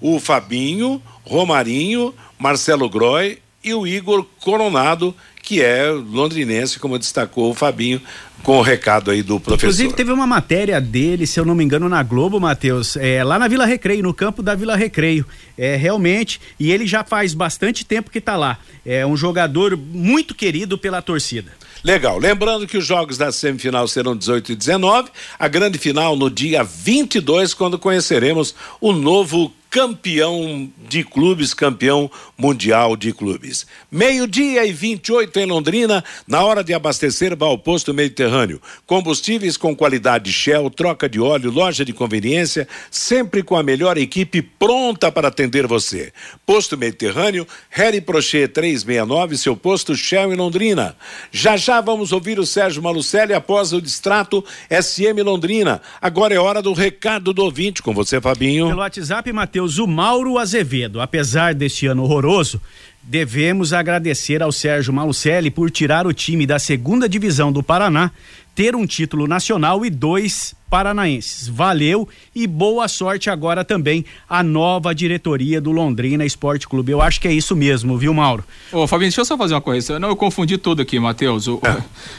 [0.02, 7.54] o Fabinho, Romarinho, Marcelo Groi e o Igor Coronado, que é londrinense, como destacou o
[7.54, 8.02] Fabinho,
[8.42, 9.66] com o recado aí do professor.
[9.66, 13.38] Inclusive teve uma matéria dele, se eu não me engano, na Globo, Matheus, é, lá
[13.38, 15.26] na Vila Recreio, no campo da Vila Recreio.
[15.58, 18.58] É, realmente, e ele já faz bastante tempo que está lá.
[18.86, 21.52] É um jogador muito querido pela torcida.
[21.84, 22.18] Legal.
[22.18, 26.64] Lembrando que os jogos da semifinal serão 18 e 19, a grande final no dia
[26.64, 33.66] 22, quando conheceremos o novo campeão de clubes, campeão mundial de clubes.
[33.92, 38.62] Meio-dia e 28 em Londrina, na hora de abastecer, vá ao posto Mediterrâneo.
[38.86, 44.44] Combustíveis com qualidade Shell, troca de óleo, loja de conveniência, sempre com a melhor equipe
[44.44, 46.14] pronta para atender você.
[46.46, 50.96] Posto Mediterrâneo, Harry Prochet 369, seu posto Shell em Londrina.
[51.32, 55.82] Já já vamos ouvir o Sérgio Malucelli após o distrato SM Londrina.
[56.00, 58.68] Agora é hora do recado do ouvinte com você, Fabinho.
[58.68, 62.62] Pelo WhatsApp, Matheus O Mauro Azevedo, apesar deste ano horroroso,
[63.02, 68.12] devemos agradecer ao Sérgio Malucelli por tirar o time da segunda divisão do Paraná,
[68.54, 71.48] ter um título nacional e dois paranaenses.
[71.48, 76.92] Valeu e boa sorte agora também à nova diretoria do Londrina Esporte Clube.
[76.92, 78.44] Eu acho que é isso mesmo, viu, Mauro?
[78.72, 80.00] Ô, Fabinho, deixa eu só fazer uma coisa.
[80.00, 81.48] Não, eu confundi tudo aqui, Matheus.
[81.48, 81.78] O, é.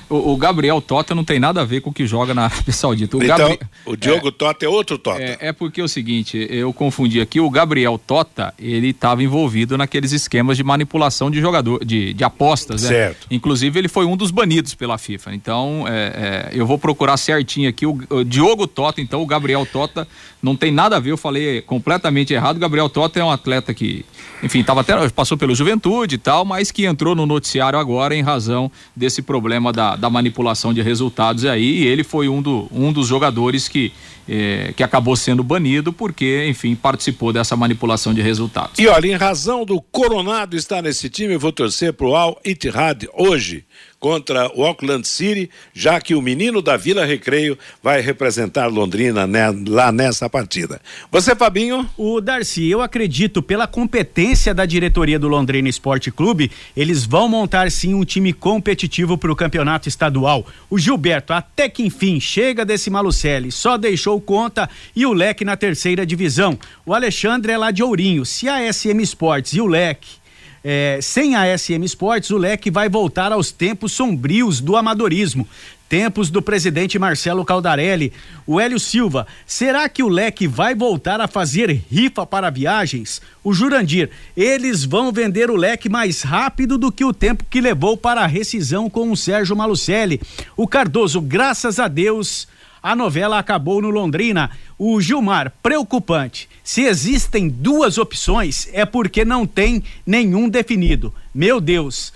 [0.08, 2.72] o, o, Gabriel Tota não tem nada a ver com o que joga na Arábia
[2.72, 3.16] Saudita.
[3.16, 3.58] O, então, Gabri...
[3.84, 5.20] o Diogo é, Tota é outro Tota.
[5.20, 7.40] É, é, porque é o seguinte, eu confundi aqui.
[7.40, 12.84] O Gabriel Tota, ele estava envolvido naqueles esquemas de manipulação de jogador, de, de apostas,
[12.84, 12.88] né?
[12.88, 13.26] Certo.
[13.32, 15.34] Inclusive, ele foi um dos banidos pela FIFA.
[15.34, 17.84] Então, é, é, eu vou procurar certinho aqui.
[17.84, 20.06] O, o Diogo Diogo Tota, então o Gabriel Tota
[20.42, 22.56] não tem nada a ver, eu falei completamente errado.
[22.56, 24.04] O Gabriel Tota é um atleta que,
[24.42, 28.22] enfim, tava até, passou pelo juventude e tal, mas que entrou no noticiário agora em
[28.22, 31.84] razão desse problema da, da manipulação de resultados aí.
[31.84, 33.92] E ele foi um, do, um dos jogadores que,
[34.28, 38.78] eh, que acabou sendo banido porque, enfim, participou dessa manipulação de resultados.
[38.78, 43.08] E olha, em razão do Coronado estar nesse time, eu vou torcer pro Al Ittihad
[43.12, 43.64] hoje
[44.04, 49.46] contra o Auckland City, já que o menino da Vila Recreio vai representar Londrina né,
[49.66, 50.78] lá nessa partida.
[51.10, 51.88] Você, Fabinho?
[51.96, 57.70] O Darcy, eu acredito, pela competência da diretoria do Londrina Esporte Clube, eles vão montar
[57.70, 60.46] sim um time competitivo para o campeonato estadual.
[60.68, 65.56] O Gilberto, até que enfim, chega desse Malucelli, só deixou conta e o Leque na
[65.56, 66.58] terceira divisão.
[66.84, 68.24] O Alexandre é lá de Ourinho.
[68.24, 70.24] Se a SM Esportes e o Leque
[70.64, 75.46] é, sem a SM Esportes, o leque vai voltar aos tempos sombrios do amadorismo.
[75.86, 78.10] Tempos do presidente Marcelo Caldarelli.
[78.46, 83.20] O Hélio Silva, será que o leque vai voltar a fazer rifa para viagens?
[83.44, 87.94] O Jurandir, eles vão vender o leque mais rápido do que o tempo que levou
[87.94, 90.18] para a rescisão com o Sérgio Malucelli.
[90.56, 92.48] O Cardoso, graças a Deus,
[92.84, 94.50] a novela acabou no Londrina.
[94.78, 96.50] O Gilmar, preocupante.
[96.62, 101.10] Se existem duas opções, é porque não tem nenhum definido.
[101.34, 102.12] Meu Deus.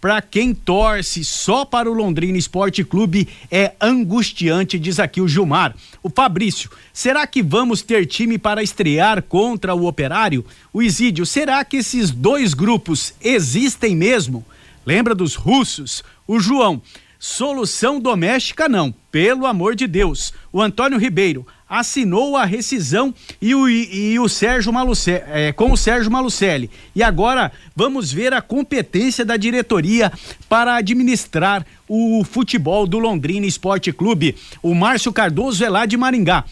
[0.00, 5.74] Para quem torce só para o Londrina Esporte Clube é angustiante, diz aqui o Gilmar.
[6.02, 10.44] O Fabrício, será que vamos ter time para estrear contra o Operário?
[10.72, 14.44] O Isídio, será que esses dois grupos existem mesmo?
[14.86, 16.02] Lembra dos russos?
[16.26, 16.80] O João,
[17.18, 20.32] Solução doméstica não, pelo amor de Deus.
[20.52, 25.72] O Antônio Ribeiro assinou a rescisão e o, e, e o Sérgio Malucelli, é, com
[25.72, 26.70] o Sérgio Malucelli.
[26.94, 30.12] E agora vamos ver a competência da diretoria
[30.48, 34.36] para administrar o futebol do Londrina Esporte Clube.
[34.62, 36.44] O Márcio Cardoso é lá de Maringá.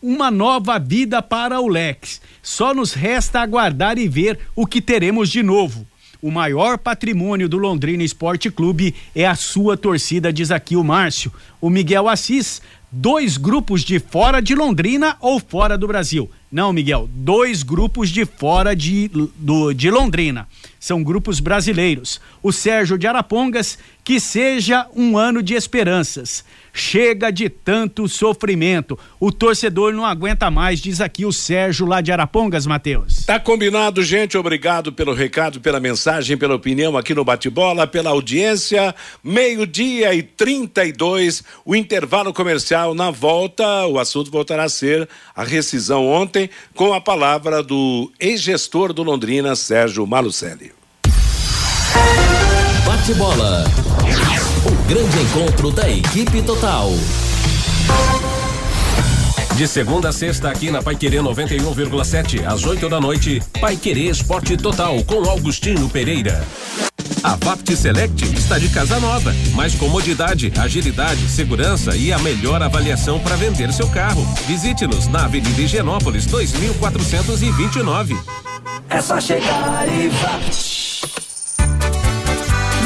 [0.00, 2.20] Uma nova vida para o Lex.
[2.40, 5.86] Só nos resta aguardar e ver o que teremos de novo.
[6.22, 11.32] O maior patrimônio do Londrina Esporte Clube é a sua torcida, diz aqui o Márcio.
[11.60, 16.30] O Miguel Assis, dois grupos de fora de Londrina ou fora do Brasil?
[16.50, 20.46] Não, Miguel, dois grupos de fora de, do, de Londrina.
[20.82, 22.20] São grupos brasileiros.
[22.42, 26.44] O Sérgio de Arapongas, que seja um ano de esperanças.
[26.74, 28.98] Chega de tanto sofrimento.
[29.20, 33.24] O torcedor não aguenta mais, diz aqui o Sérgio lá de Arapongas, Matheus.
[33.24, 34.36] Tá combinado, gente.
[34.36, 38.92] Obrigado pelo recado, pela mensagem, pela opinião aqui no Bate-Bola, pela audiência.
[39.22, 42.92] Meio-dia e 32, o intervalo comercial.
[42.92, 48.92] Na volta, o assunto voltará a ser a rescisão ontem, com a palavra do ex-gestor
[48.92, 50.71] do Londrina, Sérgio Malucelli.
[53.02, 53.64] Bate-Bola
[54.86, 56.88] grande encontro da equipe total.
[59.56, 64.08] De segunda a sexta, aqui na Pai Querer 91,7, às 8 da noite, Pai Querer
[64.08, 66.46] Esporte Total, com Augustinho Pereira.
[67.24, 69.34] A Vapt Select está de casa nova.
[69.52, 74.24] Mais comodidade, agilidade, segurança e a melhor avaliação para vender seu carro.
[74.46, 78.16] Visite-nos na Avenida Higienópolis 2429.
[78.88, 80.81] É só chegar e Vapt.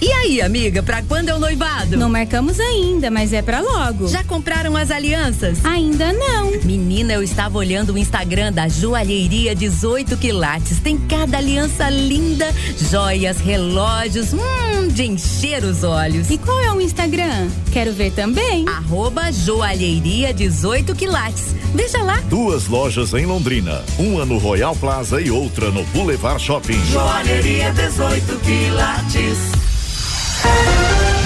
[0.00, 1.96] E aí, amiga, pra quando é o noivado?
[1.96, 4.06] Não marcamos ainda, mas é pra logo.
[4.08, 5.64] Já compraram as alianças?
[5.64, 6.50] Ainda não.
[6.62, 10.78] Menina, eu estava olhando o Instagram da Joalheria 18 Quilates.
[10.80, 12.46] Tem cada aliança linda,
[12.90, 16.30] joias, relógios, hum, de encher os olhos.
[16.30, 17.48] E qual é o Instagram?
[17.72, 18.66] Quero ver também.
[18.68, 21.54] Arroba Joalheria 18 Quilates.
[21.74, 22.20] Veja lá.
[22.28, 26.78] Duas lojas em Londrina, uma no Royal Plaza e outra no Boulevard Shopping.
[26.92, 29.63] Joalheria 18 Quilates.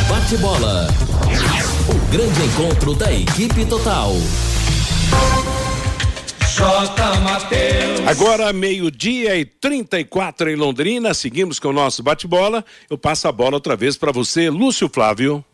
[0.08, 0.88] Bate bola.
[1.88, 4.12] O grande encontro da equipe total.
[6.58, 7.20] J.
[7.20, 8.08] Mateus.
[8.08, 11.14] Agora, meio-dia e 34 em Londrina.
[11.14, 12.64] Seguimos com o nosso bate-bola.
[12.90, 15.44] Eu passo a bola outra vez para você, Lúcio Flávio.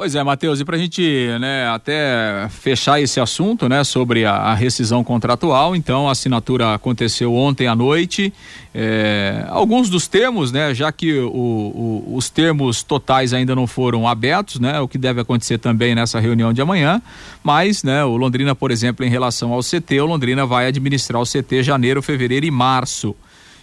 [0.00, 4.32] Pois é, Matheus, e para a gente né, até fechar esse assunto né, sobre a,
[4.32, 8.32] a, rescisão contratual, então a assinatura aconteceu ontem à noite.
[8.74, 14.08] É, alguns dos termos, né, já que o, o, os termos totais ainda não foram
[14.08, 17.02] abertos, né, o que deve acontecer também nessa reunião de amanhã,
[17.44, 21.26] mas né, o Londrina, por exemplo, em relação ao CT, o Londrina vai administrar o
[21.26, 23.14] CT janeiro, fevereiro e março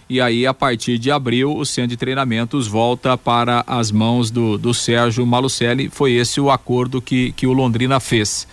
[0.08, 4.56] e aí a partir de abril o centro de treinamentos volta para as mãos do,
[4.56, 5.88] do Sérgio Malucelli.
[5.88, 8.46] Foi esse o acordo que, que o Londrina fez.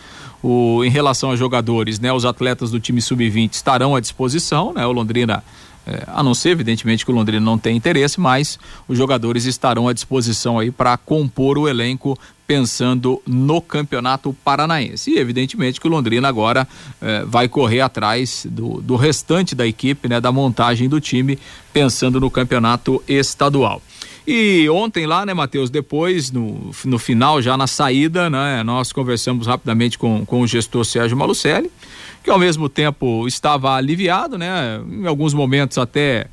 [0.43, 4.85] O, em relação aos jogadores, né, os atletas do time sub-20 estarão à disposição, né?
[4.85, 5.43] O Londrina
[5.85, 9.87] é, a não ser, evidentemente, que o Londrina não tem interesse, mas os jogadores estarão
[9.87, 12.17] à disposição aí para compor o elenco
[12.47, 15.11] pensando no campeonato paranaense.
[15.11, 16.67] E evidentemente que o Londrina agora
[17.01, 21.39] eh, vai correr atrás do, do restante da equipe, né, da montagem do time,
[21.73, 23.81] pensando no campeonato estadual.
[24.27, 29.45] E ontem lá, né, Matheus, depois, no, no final, já na saída, né, nós conversamos
[29.45, 31.69] rapidamente com, com o gestor Sérgio Malucelli,
[32.25, 36.25] que ao mesmo tempo estava aliviado, né, em alguns momentos até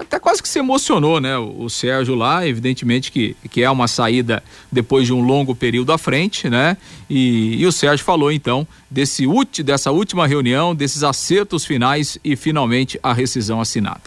[0.00, 1.38] até quase que se emocionou, né?
[1.38, 5.90] O, o, Sérgio lá, evidentemente que, que é uma saída depois de um longo período
[5.90, 6.76] à frente, né?
[7.08, 9.24] E, e o Sérgio falou então desse
[9.64, 14.02] dessa última reunião, desses acertos finais e finalmente a rescisão assinada.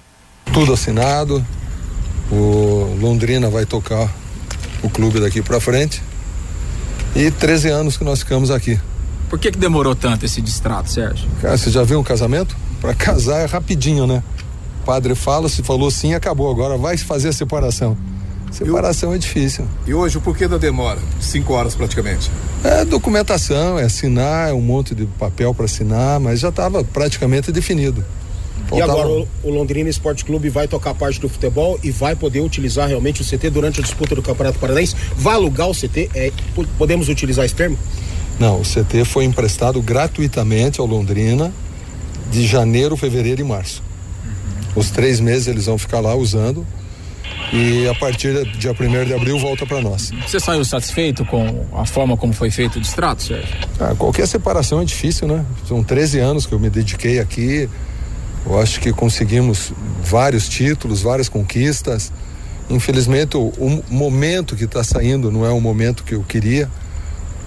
[0.54, 1.44] Tudo assinado.
[2.32, 4.08] O Londrina vai tocar
[4.84, 6.00] o clube daqui para frente.
[7.16, 8.80] E 13 anos que nós ficamos aqui.
[9.32, 11.26] Por que, que demorou tanto esse distrato, Sérgio?
[11.42, 12.54] Cara, você já viu um casamento?
[12.82, 14.22] Para casar é rapidinho, né?
[14.82, 16.52] O padre fala, se falou sim, acabou.
[16.52, 17.98] Agora vai fazer a separação.
[18.52, 19.66] Separação é difícil.
[19.88, 21.00] E hoje o porquê da demora?
[21.22, 22.30] Cinco horas praticamente.
[22.62, 27.54] É documentação, é assinar, é um monte de papel para assinar, mas já estava praticamente
[27.54, 28.04] definido.
[28.68, 28.80] Faltava...
[28.80, 32.42] E agora o, o Londrina Esporte Clube vai tocar parte do futebol e vai poder
[32.42, 34.94] utilizar realmente o CT durante a disputa do Campeonato Paranaense?
[35.16, 36.10] Vai alugar o CT?
[36.14, 36.34] É,
[36.78, 37.78] podemos utilizar esse termo?
[38.42, 41.54] Não, o CT foi emprestado gratuitamente ao Londrina
[42.32, 43.84] de janeiro, fevereiro e março.
[44.76, 46.66] Os três meses eles vão ficar lá usando
[47.54, 50.12] e a partir do dia 1 de abril volta para nós.
[50.28, 53.56] Você saiu satisfeito com a forma como foi feito o distrato, Sérgio?
[53.80, 55.46] Ah, qualquer separação é difícil, né?
[55.68, 57.70] São 13 anos que eu me dediquei aqui.
[58.44, 59.72] Eu acho que conseguimos
[60.04, 62.12] vários títulos, várias conquistas.
[62.72, 66.68] Infelizmente, o, o momento que está saindo não é o momento que eu queria.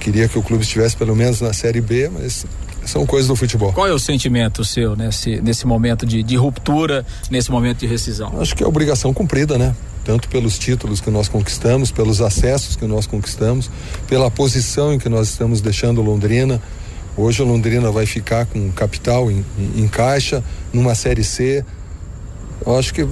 [0.05, 2.45] Queria que o clube estivesse pelo menos na Série B, mas
[2.85, 3.73] são coisas do futebol.
[3.73, 8.39] Qual é o sentimento seu nesse, nesse momento de, de ruptura, nesse momento de rescisão?
[8.39, 9.75] Acho que é obrigação cumprida, né?
[10.05, 13.71] Tanto pelos títulos que nós conquistamos, pelos acessos que nós conquistamos,
[14.07, 16.61] pela posição em que nós estamos deixando Londrina.
[17.17, 21.65] Hoje o Londrina vai ficar com capital em, em, em caixa, numa Série C.
[22.67, 23.09] Eu acho que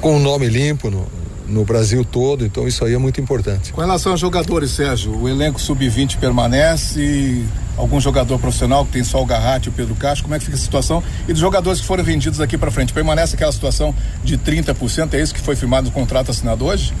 [0.00, 1.06] com o nome limpo no,
[1.50, 3.72] no Brasil todo, então isso aí é muito importante.
[3.72, 7.44] Com relação aos jogadores, Sérgio, o elenco sub-20 permanece,
[7.76, 10.44] algum jogador profissional que tem só o Garratti e o Pedro Castro, como é que
[10.44, 11.02] fica a situação?
[11.28, 15.20] E dos jogadores que foram vendidos daqui para frente, permanece aquela situação de 30%, é
[15.20, 16.92] isso que foi firmado no contrato assinado hoje?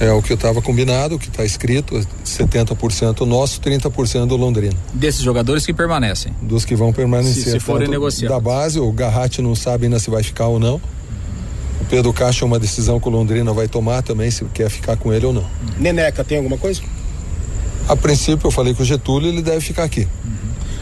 [0.00, 4.74] É o que estava combinado, o que está escrito, 70% nosso, 30% do Londrina.
[4.92, 6.32] Desses jogadores que permanecem?
[6.40, 7.44] Dos que vão permanecer.
[7.44, 8.28] Se, se forem negociar.
[8.28, 10.80] Da base, o Garratti não sabe ainda se vai ficar ou não
[11.88, 15.12] Pedro Castro é uma decisão que o Londrina vai tomar também, se quer ficar com
[15.12, 15.44] ele ou não.
[15.78, 16.80] Neneca, tem alguma coisa?
[17.88, 20.06] A princípio, eu falei com o Getúlio, ele deve ficar aqui.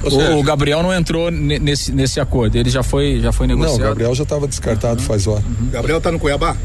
[0.03, 3.55] O, o Gabriel não entrou ne- nesse, nesse acordo, ele já foi, já foi Não,
[3.57, 3.81] negociado.
[3.81, 5.43] o Gabriel já estava descartado faz hora.
[5.71, 6.57] Gabriel tá no Cuiabá?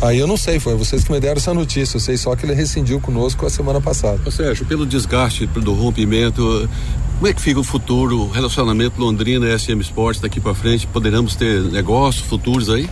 [0.00, 1.96] Aí eu não sei, foi vocês que me deram essa notícia.
[1.96, 4.20] Eu sei só que ele rescindiu conosco a semana passada.
[4.24, 6.68] Ô Sérgio, pelo desgaste do rompimento,
[7.16, 10.86] como é que fica o futuro, o relacionamento Londrina e SM Sports daqui para frente?
[10.86, 12.88] Poderemos ter negócios futuros aí?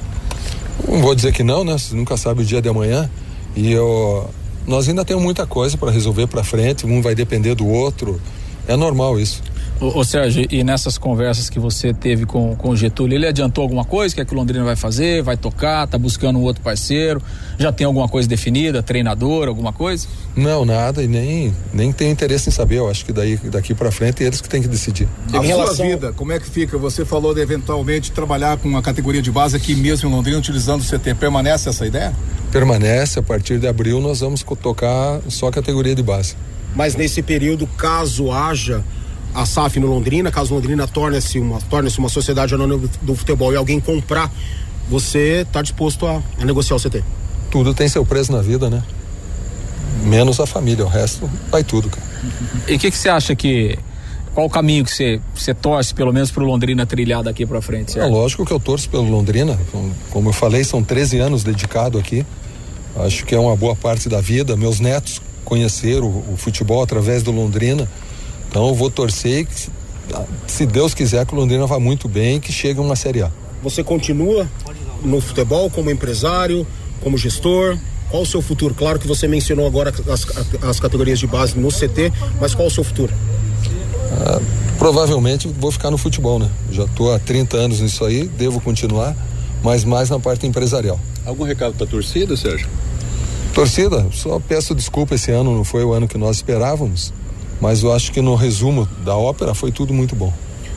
[0.88, 1.76] Não vou dizer que não, né?
[1.76, 3.10] Você nunca sabe o dia de amanhã.
[3.56, 4.28] E eu,
[4.66, 6.86] nós ainda temos muita coisa para resolver para frente.
[6.86, 8.20] Um vai depender do outro.
[8.68, 9.42] É normal isso.
[9.78, 13.60] Ô, ô, Sérgio, e nessas conversas que você teve com, com o Getúlio, ele adiantou
[13.60, 14.12] alguma coisa?
[14.12, 15.22] O que é que o Londrina vai fazer?
[15.22, 15.86] Vai tocar?
[15.86, 17.22] Tá buscando um outro parceiro?
[17.58, 18.82] Já tem alguma coisa definida?
[18.82, 20.08] Treinador, alguma coisa?
[20.34, 22.78] Não, nada e nem nem tem interesse em saber.
[22.78, 25.06] Eu acho que daí daqui para frente é eles que têm que decidir.
[25.30, 26.78] A sua vida, como é que fica?
[26.78, 30.80] Você falou de eventualmente trabalhar com uma categoria de base aqui mesmo em Londrina, utilizando
[30.80, 31.16] o CT.
[31.16, 32.14] Permanece essa ideia?
[32.50, 33.18] Permanece.
[33.18, 36.34] A partir de abril nós vamos tocar só a categoria de base.
[36.74, 38.82] Mas nesse período, caso haja
[39.34, 43.56] a SAF no Londrina, caso Londrina torne-se uma, torne-se uma sociedade anônima do futebol e
[43.56, 44.32] alguém comprar,
[44.88, 47.02] você está disposto a, a negociar o CT?
[47.50, 48.82] Tudo tem seu preço na vida, né?
[50.04, 52.06] Menos a família, o resto vai tudo, cara.
[52.68, 53.78] E o que, que você acha que.
[54.34, 57.90] Qual o caminho que você, você torce, pelo menos, pro Londrina trilhar daqui pra frente?
[57.92, 58.10] É Sérgio?
[58.12, 59.58] lógico que eu torço pelo Londrina.
[59.72, 62.24] Como- Como eu falei, são 13 anos dedicado aqui.
[62.96, 64.54] Acho que é uma boa parte da vida.
[64.56, 67.88] Meus netos conheceram o, o futebol através do Londrina.
[68.56, 69.70] Então eu vou torcer que, se-
[70.46, 73.20] se Deus quiser, que o Londrina vá muito bem e que chegue a uma Série
[73.20, 73.30] A.
[73.62, 74.48] Você continua
[75.04, 76.66] no futebol como empresário,
[77.02, 77.76] como gestor?
[78.10, 78.72] Qual o seu futuro?
[78.74, 80.26] Claro que você mencionou agora as,
[80.62, 83.12] as categorias de base no CT, mas qual o seu futuro?
[84.24, 84.40] Ah,
[84.78, 86.48] provavelmente vou ficar no futebol, né?
[86.72, 89.14] Já estou há 30 anos nisso aí, devo continuar,
[89.62, 90.98] mas mais na parte empresarial.
[91.26, 92.66] Algum recado para a torcida, Sérgio?
[93.52, 97.12] Torcida, só peço desculpa, esse ano não foi o ano que nós esperávamos,
[97.60, 100.32] mas eu acho que no resumo da ópera foi tudo muito bom.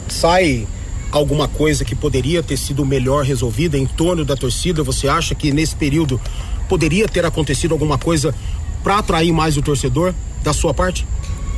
[0.08, 0.68] Sai
[1.12, 4.84] alguma coisa que poderia ter sido melhor resolvida em torno da torcida?
[4.84, 6.20] Você acha que nesse período
[6.68, 8.34] poderia ter acontecido alguma coisa
[8.84, 10.14] para atrair mais o torcedor
[10.44, 11.06] da sua parte?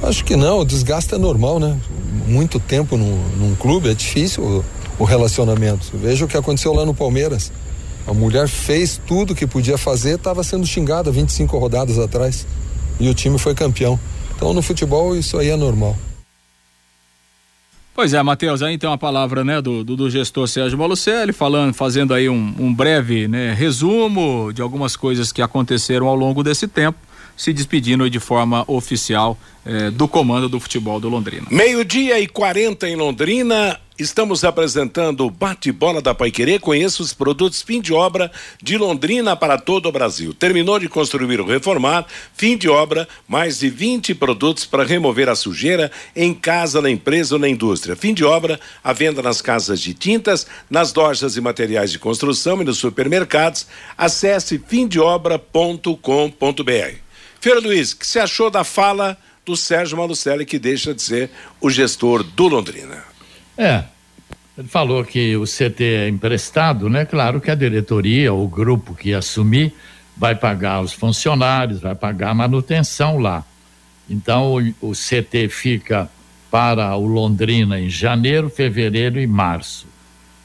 [0.01, 1.77] Acho que não, o desgaste é normal, né?
[2.27, 4.65] Muito tempo num, num clube é difícil o,
[4.97, 5.91] o relacionamento.
[5.93, 7.51] Veja o que aconteceu lá no Palmeiras.
[8.07, 12.47] A mulher fez tudo que podia fazer, estava sendo xingada 25 rodadas atrás
[12.99, 13.99] e o time foi campeão.
[14.41, 15.95] Então no futebol isso aí é normal.
[17.93, 21.75] Pois é, Matheus, aí então a palavra né, do, do, do gestor Sérgio Malucelli, falando,
[21.75, 26.67] fazendo aí um, um breve né, resumo de algumas coisas que aconteceram ao longo desse
[26.67, 26.97] tempo,
[27.37, 31.45] se despedindo de forma oficial eh, do comando do futebol do Londrina.
[31.51, 33.79] Meio-dia e 40 em Londrina.
[34.01, 36.57] Estamos apresentando o Bate-Bola da Paiquerê.
[36.57, 40.33] Conheça os produtos fim de obra de Londrina para todo o Brasil.
[40.33, 45.35] Terminou de construir ou reformar, fim de obra, mais de 20 produtos para remover a
[45.35, 47.95] sujeira em casa, na empresa ou na indústria.
[47.95, 52.59] Fim de obra, a venda nas casas de tintas, nas lojas e materiais de construção
[52.59, 53.67] e nos supermercados.
[53.95, 56.95] Acesse fimdeobra.com.br.
[57.39, 61.29] Feira Luiz, o que você achou da fala do Sérgio Malucelli, que deixa de ser
[61.61, 63.10] o gestor do Londrina?
[63.61, 63.83] É,
[64.57, 67.05] ele falou que o CT é emprestado, né?
[67.05, 69.71] Claro que a diretoria, o grupo que assumir,
[70.17, 73.45] vai pagar os funcionários, vai pagar a manutenção lá.
[74.09, 76.09] Então o, o CT fica
[76.49, 79.85] para o Londrina em janeiro, fevereiro e março.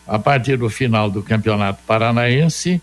[0.07, 2.83] A partir do final do Campeonato Paranaense,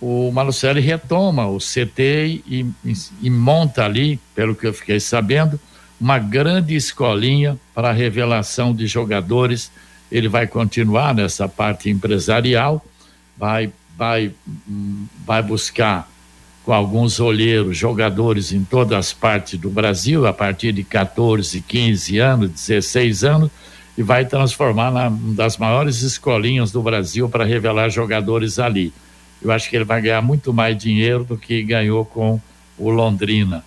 [0.00, 2.92] o Malucelli retoma o CT e, e,
[3.22, 5.60] e monta ali, pelo que eu fiquei sabendo,
[6.00, 9.70] uma grande escolinha para revelação de jogadores.
[10.10, 12.84] Ele vai continuar nessa parte empresarial,
[13.36, 14.32] vai, vai,
[14.68, 16.08] hum, vai buscar
[16.64, 22.18] com alguns olheiros jogadores em todas as partes do Brasil, a partir de 14, 15
[22.18, 23.50] anos, 16 anos,
[23.96, 28.92] e vai transformar na das maiores escolinhas do Brasil para revelar jogadores ali.
[29.42, 32.40] Eu acho que ele vai ganhar muito mais dinheiro do que ganhou com
[32.78, 33.64] o Londrina.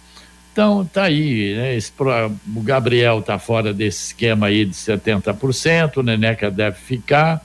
[0.54, 1.76] Então, tá aí, né?
[1.76, 7.44] Esse, o Gabriel tá fora desse esquema aí de 70%, o Neneca deve ficar.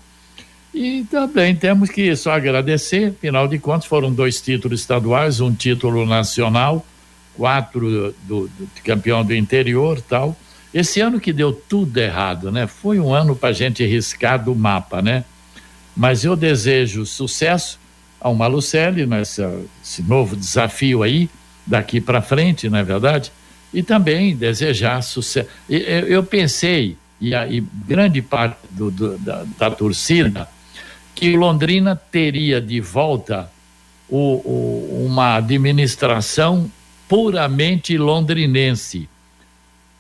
[0.75, 6.05] E também temos que só agradecer, afinal de contas, foram dois títulos estaduais, um título
[6.05, 6.85] nacional,
[7.35, 10.37] quatro do, do campeão do interior tal.
[10.73, 12.67] Esse ano que deu tudo errado, né?
[12.67, 15.25] Foi um ano para a gente riscar do mapa, né?
[15.97, 17.81] Mas eu desejo sucesso
[18.21, 21.31] ao Malucelli nesse novo desafio aí,
[21.69, 23.31] daqui para frente, não é verdade?
[23.73, 25.49] E também desejar sucesso.
[25.69, 30.49] Eu, pensei, e, a, e grande parte do, do, da, da torcida,
[31.15, 33.51] que Londrina teria de volta
[34.09, 36.71] o, o, uma administração
[37.09, 39.09] puramente londrinense.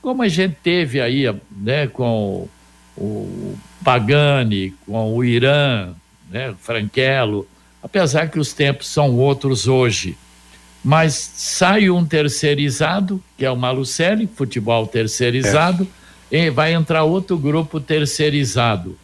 [0.01, 2.49] Como a gente teve aí, né, com
[2.97, 5.93] o Pagani, com o Irã,
[6.31, 7.47] né, Franquelo,
[7.83, 10.17] apesar que os tempos são outros hoje.
[10.85, 15.87] Mas sai um terceirizado, que é o Malucelli, futebol terceirizado,
[16.31, 16.47] é.
[16.47, 18.97] e vai entrar outro grupo terceirizado.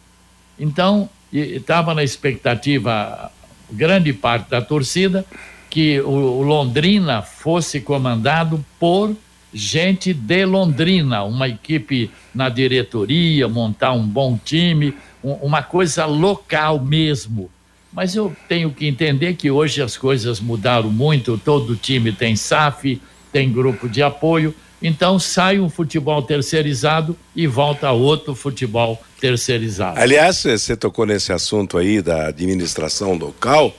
[0.57, 3.31] Então, estava na expectativa,
[3.71, 5.25] grande parte da torcida,
[5.69, 9.15] que o, Londrina fosse comandado por
[9.53, 16.79] gente de Londrina, uma equipe na diretoria, montar um bom time, um, uma coisa local
[16.79, 17.49] mesmo.
[17.95, 23.01] Mas eu tenho que entender que hoje as coisas mudaram muito, todo time tem SAF,
[23.31, 29.97] tem grupo de apoio, então sai um futebol terceirizado e volta outro futebol terceirizado.
[29.97, 33.73] Aliás, você tocou nesse assunto aí da administração local.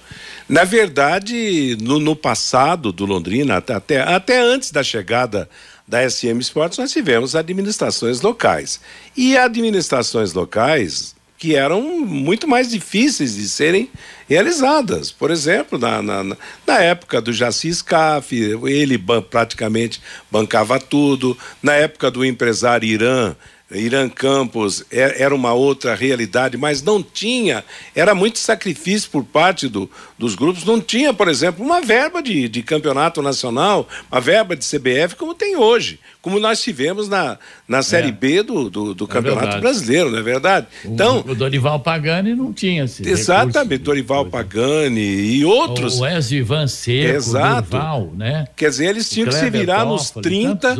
[0.48, 5.48] Na verdade, no, no passado do Londrina, até, até antes da chegada
[5.86, 8.80] da SM Sports, nós tivemos administrações locais.
[9.14, 13.90] E administrações locais que eram muito mais difíceis de serem
[14.28, 15.10] realizadas.
[15.10, 21.36] Por exemplo, na, na, na época do Jaci Scaf, ele ban, praticamente bancava tudo.
[21.62, 23.36] Na época do empresário Irã,
[23.70, 27.64] Irã Campos é, era uma outra realidade, mas não tinha,
[27.96, 32.48] era muito sacrifício por parte do, dos grupos, não tinha, por exemplo, uma verba de,
[32.48, 37.82] de campeonato nacional, uma verba de CBF como tem hoje, como nós tivemos na, na
[37.82, 38.12] Série é.
[38.12, 39.62] B do, do, do é Campeonato verdade.
[39.62, 40.66] Brasileiro, não é verdade?
[40.84, 43.84] Então, o, o Dorival Pagani não tinha esse Exatamente, recurso.
[43.84, 45.98] Dorival Pagani e outros.
[45.98, 47.70] O Ezio Ivan Seco, Exato.
[47.70, 48.46] Dorival, né?
[48.54, 50.76] Quer dizer, eles tinham que se virar nos 30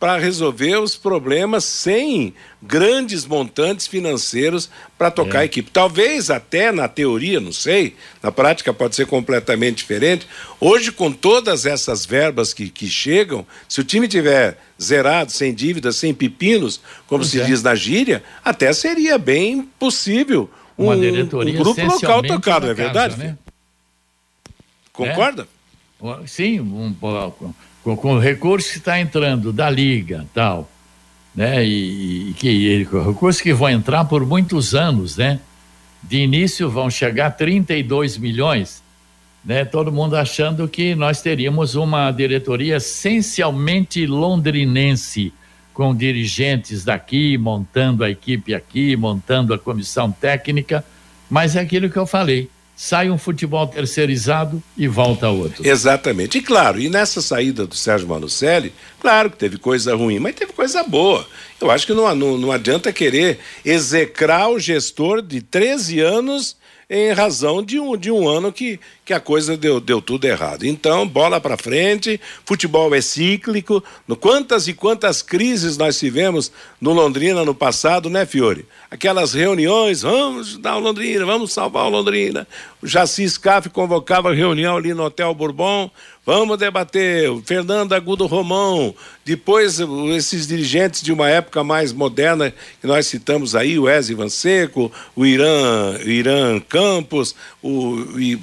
[0.00, 2.32] para resolver os problemas sem
[2.62, 5.42] grandes montantes financeiros para tocar é.
[5.42, 5.70] a equipe.
[5.70, 10.26] Talvez até na teoria, não sei, na prática pode ser completamente diferente.
[10.58, 15.96] Hoje, com todas essas verbas que, que chegam, se o time tiver zerado, sem dívidas,
[15.96, 17.44] sem pepinos, como pois se é.
[17.44, 20.48] diz na gíria, até seria bem possível
[20.78, 23.18] um, Uma diretoria um grupo local tocado, é verdade?
[23.18, 23.36] Né?
[24.94, 25.46] Concorda?
[26.02, 26.26] É?
[26.26, 26.94] Sim, um, um
[27.82, 30.70] com, com o recurso que está entrando da Liga tal,
[31.34, 31.64] né?
[31.64, 35.40] E, e que recursos que vão entrar por muitos anos, né?
[36.02, 38.82] De início vão chegar a 32 milhões,
[39.44, 39.64] né?
[39.64, 45.32] Todo mundo achando que nós teríamos uma diretoria essencialmente londrinense,
[45.72, 50.84] com dirigentes daqui, montando a equipe aqui, montando a comissão técnica,
[51.28, 52.50] mas é aquilo que eu falei
[52.82, 55.68] sai um futebol terceirizado e volta outro.
[55.68, 56.38] Exatamente.
[56.38, 60.54] E claro, e nessa saída do Sérgio Manucelli, claro que teve coisa ruim, mas teve
[60.54, 61.28] coisa boa.
[61.60, 66.56] Eu acho que não, não, não adianta querer execrar o gestor de 13 anos
[66.92, 70.64] em razão de um, de um ano que, que a coisa deu, deu tudo errado.
[70.64, 73.82] Então, bola para frente, futebol é cíclico.
[74.08, 76.50] No, quantas e quantas crises nós tivemos
[76.80, 78.66] no Londrina no passado, né, Fiore?
[78.90, 82.44] Aquelas reuniões, vamos dar o Londrina, vamos salvar o Londrina.
[82.82, 85.88] O Jaci Scaff convocava reunião ali no Hotel Bourbon,
[86.24, 88.94] Vamos debater o Fernando Agudo Romão,
[89.24, 89.80] depois
[90.14, 95.24] esses dirigentes de uma época mais moderna que nós citamos aí, o Wesley Vanseco, o
[95.24, 98.38] Irã, Irã Campos, o, e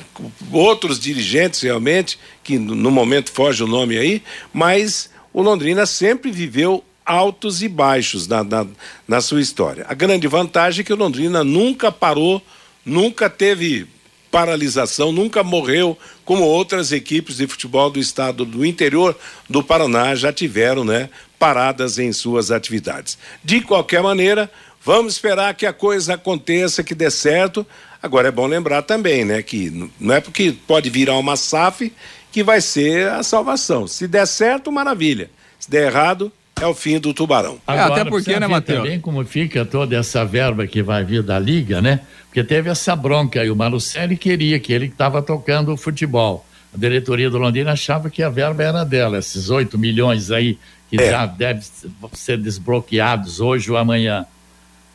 [0.51, 6.83] outros dirigentes realmente, que no momento foge o nome aí, mas o Londrina sempre viveu
[7.05, 8.65] altos e baixos na, na,
[9.07, 9.85] na sua história.
[9.87, 12.41] A grande vantagem é que o Londrina nunca parou,
[12.83, 13.87] nunca teve
[14.37, 19.17] paralisação, nunca morreu, como outras equipes de futebol do estado do interior
[19.49, 21.09] do Paraná já tiveram, né,
[21.39, 23.17] paradas em suas atividades.
[23.43, 24.47] De qualquer maneira,
[24.85, 27.65] vamos esperar que a coisa aconteça, que dê certo.
[27.99, 31.91] Agora é bom lembrar também, né, que não é porque pode virar uma SAF
[32.31, 33.87] que vai ser a salvação.
[33.87, 35.31] Se der certo, maravilha.
[35.59, 36.31] Se der errado,
[36.61, 37.59] é o fim do tubarão.
[37.65, 38.79] Agora, é, até porque, né, Matheus?
[38.79, 42.01] Também como fica toda essa verba que vai vir da Liga, né?
[42.25, 43.49] Porque teve essa bronca aí.
[43.49, 46.45] O Malucelli queria que ele estava tocando o futebol.
[46.73, 50.57] A diretoria do Londrina achava que a verba era dela, esses 8 milhões aí,
[50.89, 51.11] que é.
[51.11, 51.63] já devem
[52.13, 54.25] ser desbloqueados hoje ou amanhã.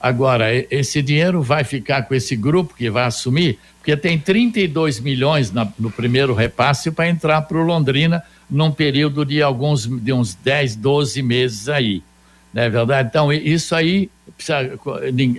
[0.01, 5.53] Agora, esse dinheiro vai ficar com esse grupo que vai assumir, porque tem 32 milhões
[5.53, 10.35] na, no primeiro repasse para entrar para o Londrina num período de alguns de uns
[10.35, 12.03] 10, 12 meses aí.
[12.53, 13.09] Não é verdade?
[13.09, 14.79] Então, isso aí precisa,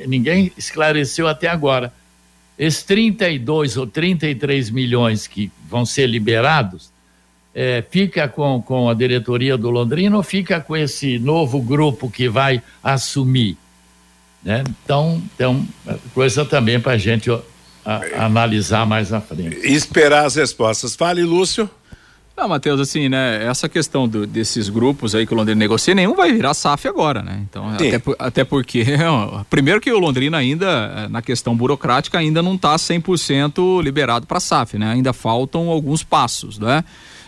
[0.07, 1.93] ninguém esclareceu até agora.
[2.57, 6.91] Esses 32 ou 33 milhões que vão ser liberados,
[7.53, 12.27] é, fica com, com a diretoria do Londrina ou fica com esse novo grupo que
[12.27, 13.57] vai assumir?
[14.43, 14.63] Né?
[14.83, 15.65] Então, então,
[16.13, 17.29] coisa também para a gente
[18.15, 19.55] analisar mais à frente.
[19.63, 20.95] Esperar as respostas.
[20.95, 21.69] Fale, Lúcio.
[22.35, 23.45] Não, Matheus, assim, né?
[23.45, 27.21] Essa questão do, desses grupos aí que o Londrina negocia, nenhum vai virar SAF agora,
[27.21, 27.39] né?
[27.47, 28.83] Então, até, até, porque,
[29.51, 34.79] primeiro que o Londrina ainda, na questão burocrática, ainda não está 100% liberado para SAF,
[34.79, 34.91] né?
[34.91, 36.83] Ainda faltam alguns passos, né?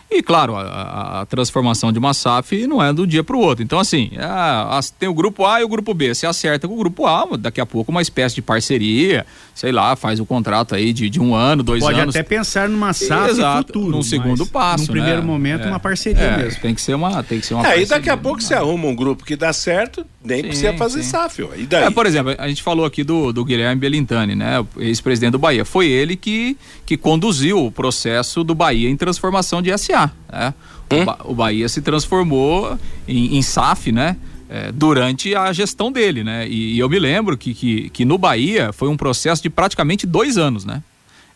[0.10, 3.64] E claro, a, a, transformação de uma SAF não é do dia para o outro.
[3.64, 6.14] Então, assim, a, a, tem o grupo A e o grupo B.
[6.14, 9.96] Se acerta com o grupo A, daqui a pouco uma espécie de parceria, sei lá,
[9.96, 12.14] faz o contrato aí de, de um ano, dois Pode anos.
[12.14, 13.92] Pode até pensar numa SAF Exato, futuro.
[13.92, 14.86] Num segundo passo.
[14.86, 15.26] Num primeiro né?
[15.28, 16.62] momento, é, uma parceria é, mesmo.
[16.62, 17.86] Tem que ser uma, tem que ser uma é, parceria.
[17.86, 21.02] E daqui a pouco você arruma um grupo que dá certo, nem sim, precisa fazer
[21.02, 21.10] sim.
[21.10, 21.44] SAF.
[21.44, 21.50] Ó.
[21.56, 21.86] E daí?
[21.86, 24.64] É, por exemplo, a gente falou aqui do, do Guilherme Belintani, né?
[24.78, 25.66] Ex-presidente do Bahia.
[25.66, 29.95] Foi ele que, que conduziu o processo do Bahia em transformação de SA.
[30.32, 30.54] Né?
[30.92, 31.02] Hum?
[31.02, 32.78] O, ba o, Bahia se transformou
[33.08, 34.18] em, em SAF, né?
[34.48, 36.48] É, durante a gestão dele, né?
[36.48, 40.06] E, e, eu me lembro que, que, que no Bahia foi um processo de praticamente
[40.06, 40.84] dois anos, né?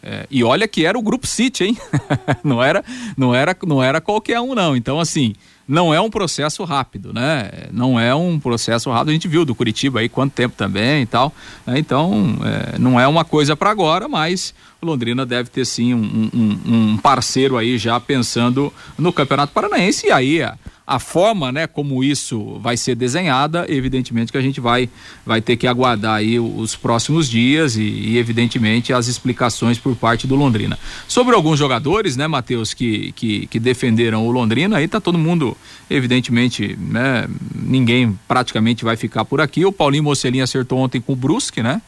[0.02, 1.78] É, e olha que era o Grupo City, hein?
[2.44, 2.86] não, era,
[3.18, 4.76] não, era, não era qualquer um, não.
[4.76, 5.34] Então, assim,
[5.70, 7.48] não é um processo rápido, né?
[7.72, 9.10] Não é um processo rápido.
[9.10, 11.32] A gente viu do Curitiba aí quanto tempo também e tal.
[11.64, 11.78] Né?
[11.78, 14.52] Então, é, não é uma coisa para agora, mas
[14.82, 20.08] Londrina deve ter sim um, um, um, parceiro aí já pensando no Campeonato Paranaense.
[20.08, 20.42] E aí
[20.90, 24.90] a forma, né, como isso vai ser desenhada, evidentemente que a gente vai,
[25.24, 30.26] vai ter que aguardar aí os próximos dias e, e evidentemente as explicações por parte
[30.26, 30.80] do Londrina.
[31.08, 35.56] Sobre alguns jogadores, né, Matheus, que, que, que defenderam o Londrina, aí tá todo mundo,
[35.92, 39.64] evidentemente, né, ninguém praticamente vai ficar por aqui.
[39.64, 41.84] O Paulinho Mocelin acertou ontem com o Brusque, né?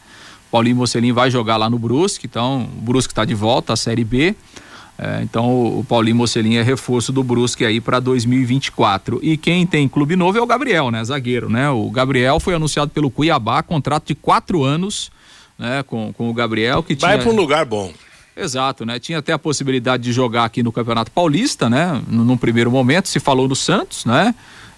[0.48, 4.04] Paulinho Mocelin vai jogar lá no Brusque, então o Brusque está de volta à Série
[4.04, 4.36] B.
[5.04, 9.18] É, então o Paulinho Mocelin é reforço do Brusque aí para 2024.
[9.20, 11.02] E quem tem clube novo é o Gabriel, né?
[11.02, 11.68] Zagueiro, né?
[11.70, 15.10] O Gabriel foi anunciado pelo Cuiabá, contrato de quatro anos,
[15.58, 15.82] né?
[15.82, 17.22] Com, com o Gabriel que Vai tinha...
[17.24, 17.92] para um lugar bom.
[18.36, 19.00] Exato, né?
[19.00, 22.00] Tinha até a possibilidade de jogar aqui no Campeonato Paulista, né?
[22.06, 24.32] Num primeiro momento, se falou no Santos, né?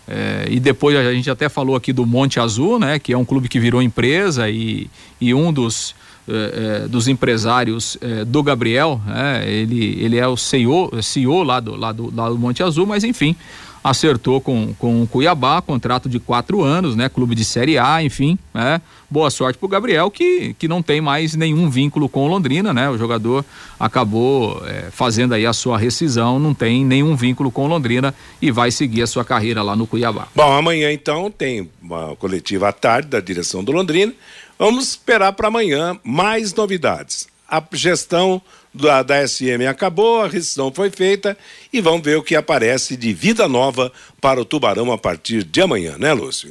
[0.09, 2.99] É, e depois a gente até falou aqui do Monte Azul, né?
[2.99, 4.89] Que é um clube que virou empresa e,
[5.21, 5.95] e um dos,
[6.29, 9.45] é, é, dos empresários é, do Gabriel, né?
[9.47, 13.05] ele, ele é o CEO, CEO lá, do, lá, do, lá do Monte Azul, mas
[13.05, 13.37] enfim,
[13.85, 17.11] acertou com, com o Cuiabá, contrato de quatro anos, né?
[17.11, 18.81] Clube de Série A, enfim, né?
[19.11, 22.89] Boa sorte pro Gabriel, que, que não tem mais nenhum vínculo com o Londrina, né?
[22.89, 23.45] O jogador
[23.79, 28.51] acabou é, fazendo aí a sua rescisão, não tem nenhum vínculo com o Londrina e
[28.51, 30.29] vai seguir a sua carreira lá no Cuiabá.
[30.35, 34.15] Bom, amanhã então tem uma coletiva à tarde da direção do Londrina.
[34.59, 37.27] Vamos esperar para amanhã mais novidades.
[37.49, 38.41] A gestão
[38.73, 41.37] da, da SM acabou, a rescisão foi feita
[41.73, 45.61] e vamos ver o que aparece de vida nova para o Tubarão a partir de
[45.61, 46.51] amanhã, né, Lúcio?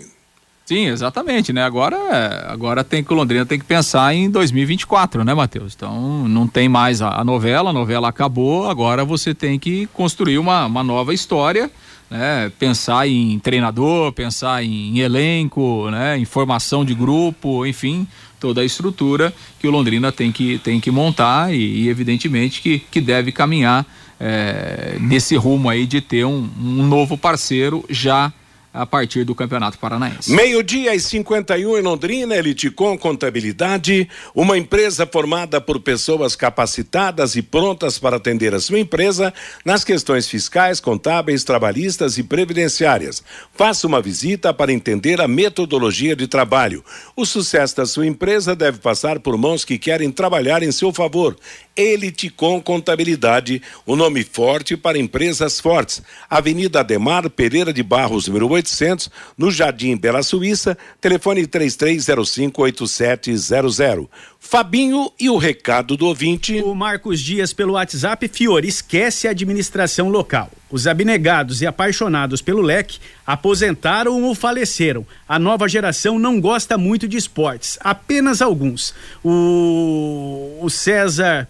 [0.66, 1.62] Sim, exatamente, né?
[1.62, 5.74] Agora, agora tem que o Londrina tem que pensar em 2024, né, Matheus?
[5.76, 10.38] Então não tem mais a, a, novela, a novela acabou, agora você tem que construir
[10.38, 11.70] uma, uma nova história,
[12.14, 12.52] né?
[12.60, 16.16] Pensar em treinador, pensar em, elenco, né?
[16.16, 18.08] Em formação de grupo, enfim,
[18.40, 22.78] toda a estrutura que o Londrina tem que, tem que montar e, e evidentemente que,
[22.78, 23.84] que deve caminhar
[24.20, 28.32] é, nesse rumo aí de ter um, um novo parceiro já
[28.74, 30.32] a partir do Campeonato Paranaense.
[30.32, 38.00] Meio-dia e 51 em Londrina, Eliticom Contabilidade, uma empresa formada por pessoas capacitadas e prontas
[38.00, 39.32] para atender a sua empresa
[39.64, 43.24] nas questões fiscais, contábeis, trabalhistas e previdenciárias.
[43.54, 46.84] Faça uma visita para entender a metodologia de trabalho.
[47.16, 51.38] O sucesso da sua empresa deve passar por mãos que querem trabalhar em seu favor.
[51.76, 56.02] Eliticom Contabilidade, o um nome forte para empresas fortes.
[56.30, 64.08] Avenida Ademar Pereira de Barros, número 800, no Jardim Bela Suíça, telefone 33058700.
[64.40, 66.62] Fabinho e o recado do ouvinte.
[66.62, 70.50] O Marcos Dias pelo WhatsApp, Fiore, esquece a administração local.
[70.70, 75.06] Os abnegados e apaixonados pelo leque aposentaram ou faleceram.
[75.28, 78.94] A nova geração não gosta muito de esportes, apenas alguns.
[79.24, 81.48] O, o César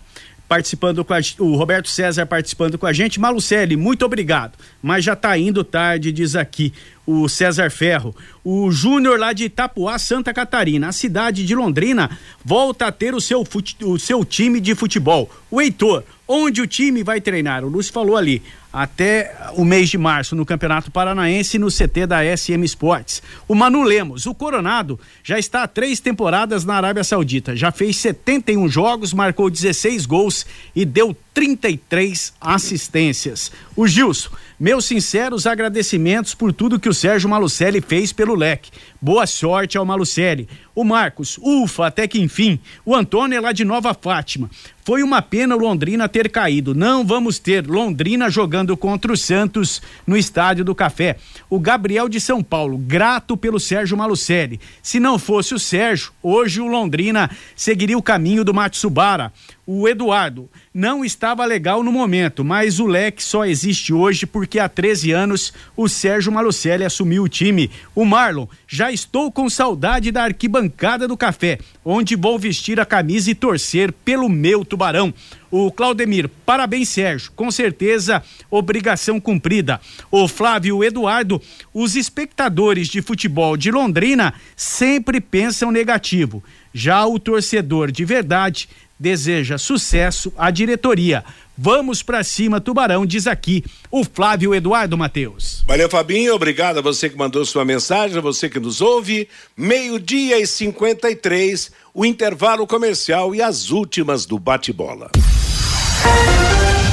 [0.48, 3.20] participando com a, o Roberto César participando com a gente.
[3.20, 4.54] Malucelli, muito obrigado.
[4.82, 6.74] Mas já está indo tarde, diz aqui
[7.06, 8.16] o César Ferro.
[8.44, 10.89] O Júnior lá de Itapuá, Santa Catarina.
[10.89, 13.44] A cidade de Londrina volta a ter o seu,
[13.84, 15.30] o seu time de futebol.
[15.50, 17.63] O Heitor, onde o time vai treinar?
[17.63, 22.21] O Lúcio falou ali até o mês de março no Campeonato Paranaense no CT da
[22.36, 23.21] SM Sports.
[23.47, 27.55] O Manu Lemos, o Coronado, já está há três temporadas na Arábia Saudita.
[27.55, 30.43] Já fez 71 jogos, marcou 16 gols
[30.75, 33.51] e deu 33 assistências.
[33.75, 34.31] O Gilson,
[34.63, 38.71] Meus sinceros agradecimentos por tudo que o Sérgio Malucelli fez pelo leque.
[39.04, 40.47] Boa sorte ao Malucelli.
[40.74, 42.58] O Marcos, ufa, até que enfim.
[42.86, 44.49] O Antônio é lá de Nova Fátima.
[44.86, 46.74] Foi uma pena o Londrina ter caído.
[46.74, 51.18] Não vamos ter Londrina jogando contra o Santos no Estádio do Café.
[51.49, 54.60] O Gabriel de São Paulo, grato pelo Sérgio Malucelli.
[54.82, 59.32] Se não fosse o Sérgio, hoje o Londrina seguiria o caminho do Matsubara.
[59.66, 64.68] O Eduardo, não estava legal no momento, mas o leque só existe hoje porque há
[64.68, 67.72] 13 anos o Sérgio Malucelli assumiu o time.
[67.95, 73.32] O Marlon, já estou com saudade da arquibancada do café, onde vou vestir a camisa
[73.32, 75.14] e torcer pelo meu tubarão.
[75.50, 77.32] O Claudemir, parabéns, Sérgio.
[77.36, 79.82] Com certeza, obrigação cumprida.
[80.10, 81.41] O Flávio Eduardo,
[81.74, 86.44] os espectadores de futebol de Londrina sempre pensam negativo.
[86.74, 88.70] Já o torcedor de verdade
[89.00, 91.24] deseja sucesso à diretoria.
[91.58, 95.64] Vamos para cima, Tubarão, diz aqui o Flávio Eduardo Matheus.
[95.68, 96.34] Valeu, Fabinho.
[96.34, 99.28] Obrigado a você que mandou sua mensagem, a você que nos ouve.
[99.56, 105.12] Meio-dia e 53, o intervalo comercial e as últimas do bate-bola.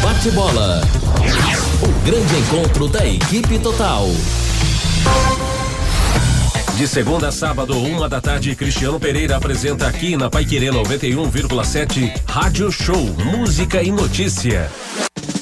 [0.03, 0.83] Bate-bola.
[1.83, 4.07] O grande encontro da equipe total.
[6.81, 12.73] De segunda a sábado, uma da tarde, Cristiano Pereira apresenta aqui na Paiquerê 91,7 Rádio
[12.73, 14.67] Show, música e notícia.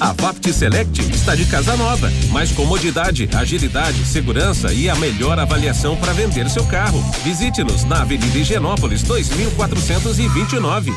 [0.01, 5.95] A Vapt Select está de casa nova, mais comodidade, agilidade, segurança e a melhor avaliação
[5.95, 7.01] para vender seu carro.
[7.23, 10.93] Visite-nos na Avenida Higienópolis 2429.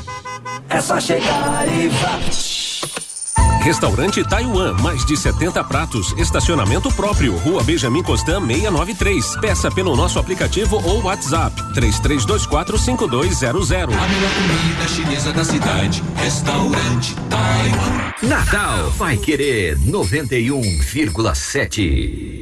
[0.68, 2.61] É só chegar e Vapt.
[3.62, 9.36] Restaurante Taiwan, mais de 70 pratos, estacionamento próprio, Rua Benjamin Constant 693.
[9.36, 13.72] Peça pelo nosso aplicativo ou WhatsApp 33245200.
[13.72, 18.12] A melhor comida chinesa da cidade, Restaurante Taiwan.
[18.24, 22.41] Natal vai querer 91,7.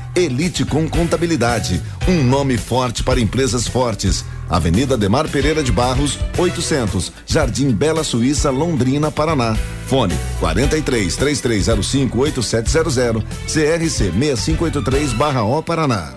[0.15, 4.25] Elite com Contabilidade, um nome forte para empresas fortes.
[4.49, 9.55] Avenida Demar Pereira de Barros, 800, Jardim Bela Suíça, Londrina, Paraná.
[9.87, 16.13] Fone 43 3305 8700, CRC 6583/O Paraná.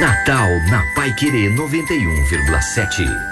[0.00, 3.31] Natal na Pai Querer 91,7.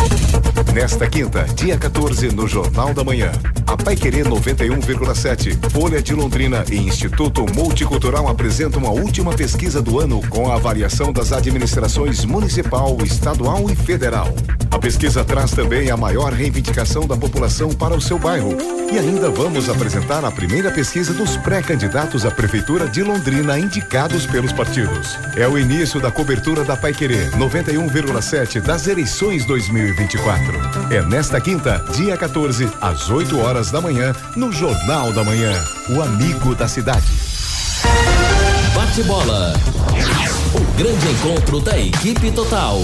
[0.73, 3.29] Nesta quinta, dia 14, no Jornal da Manhã,
[3.71, 9.97] a Pai Querer 91,7, Folha de Londrina e Instituto Multicultural apresentam a última pesquisa do
[9.97, 14.27] ano com a avaliação das administrações municipal, estadual e federal.
[14.69, 18.57] A pesquisa traz também a maior reivindicação da população para o seu bairro.
[18.91, 24.51] E ainda vamos apresentar a primeira pesquisa dos pré-candidatos à Prefeitura de Londrina indicados pelos
[24.51, 25.17] partidos.
[25.37, 30.93] É o início da cobertura da Pai Querer 91,7 das eleições 2024.
[30.93, 35.53] É nesta quinta, dia 14, às 8 horas da manhã, no Jornal da Manhã.
[35.89, 37.05] O amigo da cidade.
[38.73, 39.53] Bate-bola.
[40.55, 42.79] O grande encontro da equipe total.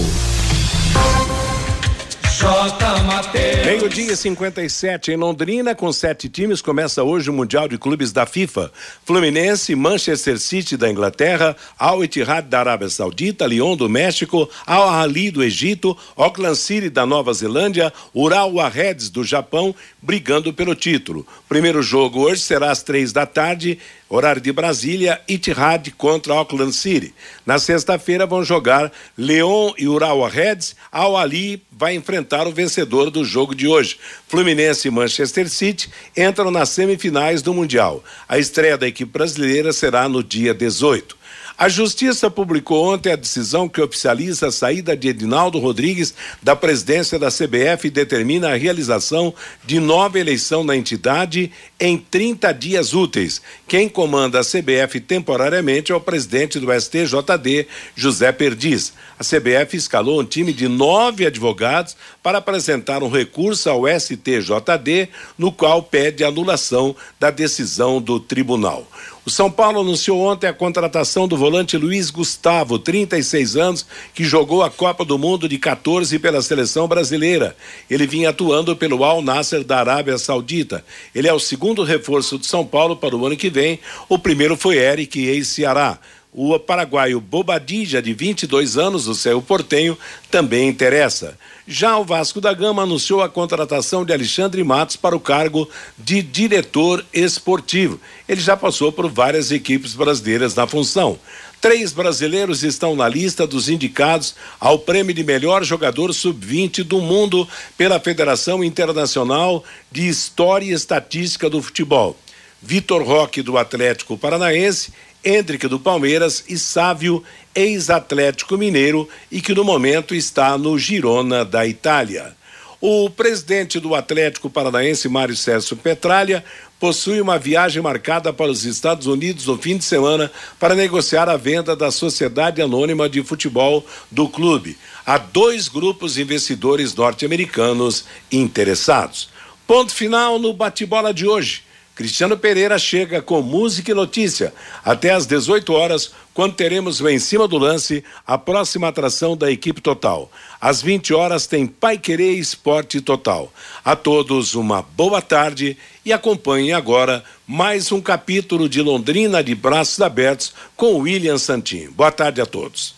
[2.38, 3.02] J.
[3.02, 3.66] Mateus.
[3.66, 8.70] Meio-dia 57 em Londrina, com sete times, começa hoje o Mundial de Clubes da FIFA.
[9.04, 15.32] Fluminense, Manchester City da Inglaterra, Al Ittihad da Arábia Saudita, Lyon do México, Al Ahly
[15.32, 21.26] do Egito, Auckland City da Nova Zelândia, Urawa Reds do Japão, brigando pelo título.
[21.48, 27.14] Primeiro jogo hoje será às três da tarde Horário de Brasília, Itihad contra Auckland City.
[27.44, 30.74] Na sexta-feira vão jogar Leon e Urawa Reds.
[30.90, 33.98] Al Ali vai enfrentar o vencedor do jogo de hoje.
[34.26, 38.02] Fluminense e Manchester City entram nas semifinais do Mundial.
[38.26, 41.17] A estreia da equipe brasileira será no dia 18.
[41.58, 47.18] A Justiça publicou ontem a decisão que oficializa a saída de Edinaldo Rodrigues da presidência
[47.18, 49.34] da CBF e determina a realização
[49.64, 51.50] de nova eleição na entidade
[51.80, 53.42] em 30 dias úteis.
[53.66, 58.92] Quem comanda a CBF temporariamente é o presidente do STJD, José Perdiz.
[59.18, 65.50] A CBF escalou um time de nove advogados para apresentar um recurso ao STJD, no
[65.50, 68.86] qual pede anulação da decisão do tribunal.
[69.26, 74.62] O São Paulo anunciou ontem a contratação do volante Luiz Gustavo, 36 anos, que jogou
[74.62, 77.56] a Copa do Mundo de 14 pela seleção brasileira.
[77.90, 80.82] Ele vinha atuando pelo Al Nasser da Arábia Saudita.
[81.14, 83.80] Ele é o segundo reforço de São Paulo para o ano que vem.
[84.08, 85.98] O primeiro foi Eric ex-Ceará.
[86.40, 89.98] O paraguaio Bobadilla, de 22 anos, do céu portenho,
[90.30, 91.36] também interessa.
[91.66, 95.68] Já o Vasco da Gama anunciou a contratação de Alexandre Matos para o cargo
[95.98, 98.00] de diretor esportivo.
[98.28, 101.18] Ele já passou por várias equipes brasileiras na função.
[101.60, 107.48] Três brasileiros estão na lista dos indicados ao prêmio de melhor jogador sub-20 do mundo
[107.76, 112.16] pela Federação Internacional de História e Estatística do Futebol.
[112.60, 114.92] Vitor Roque, do Atlético Paranaense,
[115.28, 117.22] Hendrick do Palmeiras e Sávio,
[117.54, 122.34] ex-Atlético Mineiro e que no momento está no Girona da Itália.
[122.80, 126.42] O presidente do Atlético Paranaense, Mário César Petralha,
[126.80, 131.36] possui uma viagem marcada para os Estados Unidos no fim de semana para negociar a
[131.36, 134.78] venda da Sociedade Anônima de Futebol do clube.
[135.04, 139.28] Há dois grupos investidores norte-americanos interessados.
[139.66, 141.67] Ponto final no bate-bola de hoje.
[141.98, 147.48] Cristiano Pereira chega com música e notícia até às 18 horas, quando teremos Em Cima
[147.48, 150.30] do Lance, a próxima atração da equipe total.
[150.60, 153.52] Às 20 horas tem Pai Querer Esporte Total.
[153.84, 160.00] A todos uma boa tarde e acompanhem agora mais um capítulo de Londrina de Braços
[160.00, 161.90] Abertos com William Santin.
[161.90, 162.94] Boa tarde a todos.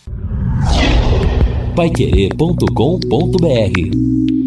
[1.75, 4.40] Paiquerê.com.br